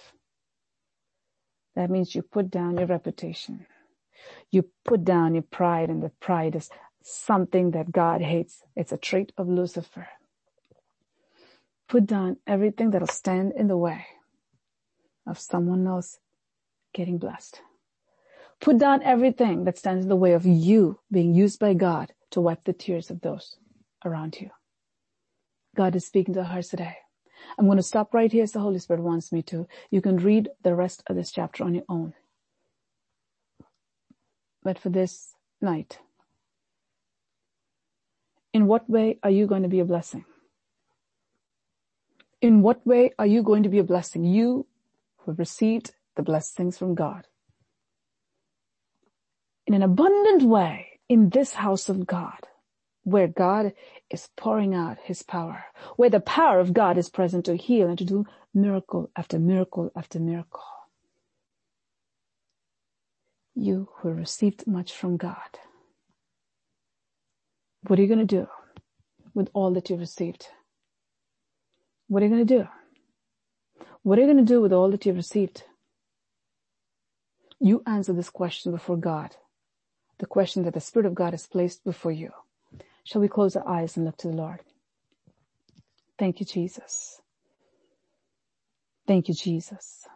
[1.77, 3.65] That means you put down your reputation.
[4.51, 6.69] You put down your pride and the pride is
[7.03, 8.63] something that God hates.
[8.77, 10.09] It's a trait of Lucifer.
[11.89, 14.05] Put down everything that'll stand in the way
[15.27, 16.19] of someone else
[16.93, 17.63] getting blessed.
[18.61, 22.41] Put down everything that stands in the way of you being used by God to
[22.41, 23.57] wipe the tears of those
[24.05, 24.51] around you.
[25.77, 26.97] God is speaking to our hearts today.
[27.59, 29.69] I'm going to stop right here as the Holy Spirit wants me to.
[29.91, 32.15] You can read the rest of this chapter on your own.
[34.63, 35.99] But for this night,
[38.53, 40.25] in what way are you going to be a blessing?
[42.41, 44.25] In what way are you going to be a blessing?
[44.25, 44.67] You
[45.19, 47.27] who have received the blessings from God.
[49.67, 52.39] In an abundant way in this house of God,
[53.05, 53.73] where God
[54.11, 55.65] is pouring out his power,
[55.97, 59.91] where the power of God is present to heal and to do miracle after miracle
[59.95, 60.65] after miracle.
[63.55, 65.59] You who received much from God,
[67.87, 68.49] what are you going to do
[69.35, 70.49] with all that you've received?
[72.09, 72.69] What are you going to do?
[74.03, 75.65] What are you going to do with all that you've received?
[77.61, 79.35] You answer this question before God,
[80.19, 82.31] the question that the Spirit of God has placed before you.
[83.05, 84.61] Shall we close our eyes and look to the Lord?
[86.19, 87.21] Thank you, Jesus.
[89.07, 90.07] Thank you, Jesus.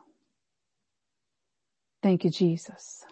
[2.02, 3.04] Thank you, Jesus.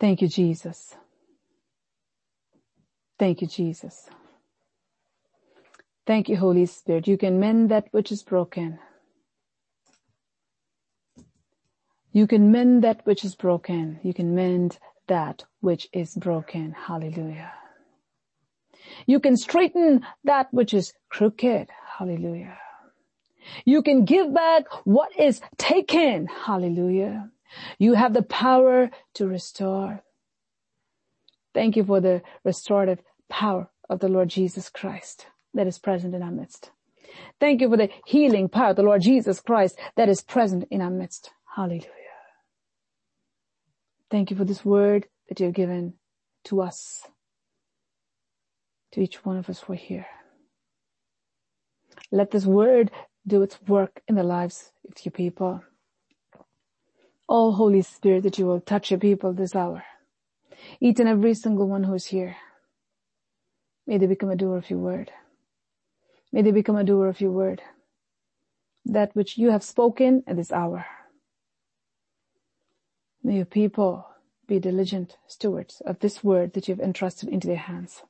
[0.00, 0.96] Thank you, Jesus.
[3.18, 4.08] Thank you, Jesus.
[6.06, 7.06] Thank you, Holy Spirit.
[7.06, 8.78] You can mend that which is broken.
[12.12, 14.00] You can mend that which is broken.
[14.02, 16.72] You can mend that which is broken.
[16.72, 17.52] Hallelujah.
[19.06, 21.68] You can straighten that which is crooked.
[21.98, 22.58] Hallelujah.
[23.64, 26.26] You can give back what is taken.
[26.26, 27.30] Hallelujah.
[27.78, 30.02] You have the power to restore.
[31.54, 36.22] Thank you for the restorative power of the Lord Jesus Christ that is present in
[36.22, 36.70] our midst.
[37.40, 40.82] Thank you for the healing power of the Lord Jesus Christ that is present in
[40.82, 41.30] our midst.
[41.56, 41.97] Hallelujah.
[44.10, 45.94] Thank you for this word that you've given
[46.44, 47.02] to us,
[48.92, 50.06] to each one of us who are here.
[52.10, 52.90] Let this word
[53.26, 55.62] do its work in the lives of your people.
[57.28, 59.84] Oh, Holy Spirit, that you will touch your people this hour.
[60.80, 62.36] Each and every single one who is here.
[63.86, 65.10] May they become a doer of your word.
[66.32, 67.62] May they become a doer of your word.
[68.86, 70.86] That which you have spoken at this hour.
[73.28, 74.08] May your people
[74.46, 78.02] be diligent stewards of this word that you've entrusted into their hands.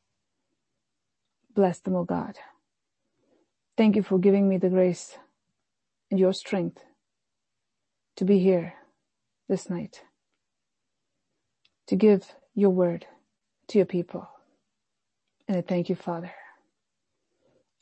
[1.57, 2.37] Bless them, O God.
[3.77, 5.19] Thank you for giving me the grace
[6.09, 6.85] and your strength
[8.15, 8.75] to be here
[9.49, 10.05] this night,
[11.89, 13.05] to give your word
[13.67, 14.29] to your people.
[15.49, 16.31] And I thank you, Father.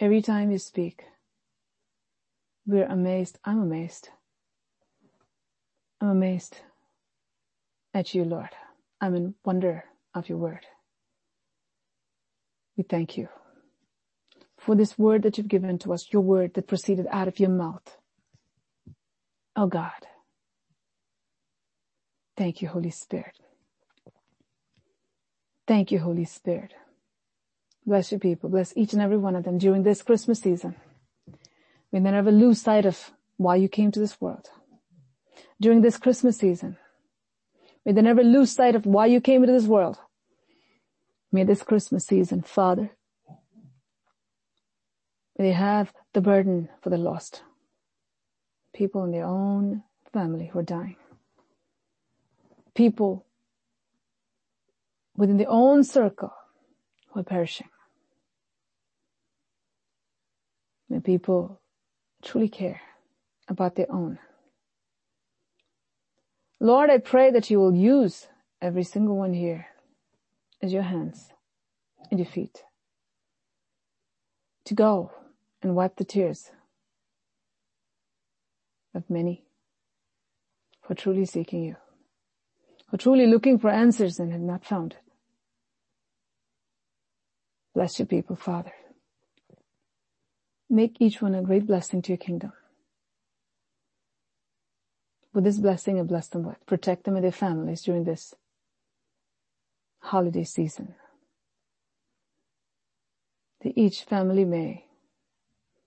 [0.00, 1.04] Every time you speak,
[2.66, 3.38] we're amazed.
[3.44, 4.08] I'm amazed.
[6.00, 6.62] I'm amazed
[7.96, 8.50] at you, Lord.
[9.00, 9.84] I'm in wonder
[10.14, 10.66] of your word.
[12.76, 13.28] We thank you
[14.58, 17.48] for this word that you've given to us, your word that proceeded out of your
[17.48, 17.96] mouth.
[19.56, 20.06] Oh God.
[22.36, 23.38] Thank you, Holy Spirit.
[25.66, 26.74] Thank you, Holy Spirit.
[27.86, 28.50] Bless your people.
[28.50, 30.74] Bless each and every one of them during this Christmas season.
[31.90, 34.50] We never lose sight of why you came to this world.
[35.58, 36.76] During this Christmas season,
[37.86, 39.96] may they never lose sight of why you came into this world.
[41.30, 42.90] May this Christmas season, Father,
[45.38, 47.42] may they have the burden for the lost.
[48.74, 50.96] People in their own family who are dying.
[52.74, 53.24] People
[55.16, 56.32] within their own circle
[57.08, 57.68] who are perishing.
[60.88, 61.60] May people
[62.22, 62.80] truly care
[63.48, 64.18] about their own.
[66.60, 68.28] Lord, I pray that you will use
[68.62, 69.66] every single one here
[70.62, 71.30] as your hands
[72.10, 72.62] and your feet
[74.64, 75.12] to go
[75.62, 76.50] and wipe the tears
[78.94, 79.44] of many
[80.82, 81.76] for truly seeking you,
[82.90, 84.98] for truly looking for answers and have not found it.
[87.74, 88.72] Bless your people, Father.
[90.70, 92.52] Make each one a great blessing to your kingdom.
[95.36, 96.64] With this blessing and bless them with.
[96.64, 98.34] Protect them and their families during this
[99.98, 100.94] holiday season.
[103.60, 104.86] That each family may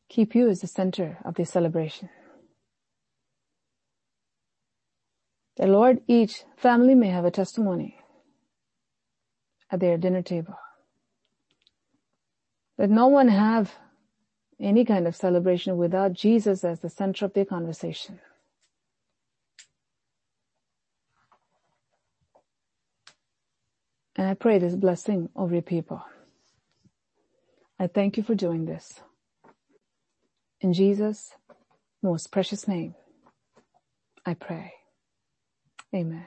[0.08, 2.10] keep you as the center of their celebration.
[5.58, 7.98] That Lord, each family may have a testimony
[9.72, 10.60] at their dinner table.
[12.78, 13.74] Let no one have
[14.60, 18.20] any kind of celebration without Jesus as the center of their conversation.
[24.20, 26.04] And I pray this blessing over your people.
[27.80, 29.00] I thank you for doing this.
[30.60, 31.32] In Jesus'
[32.04, 32.96] most precious name,
[34.26, 34.74] I pray.
[35.96, 36.26] Amen.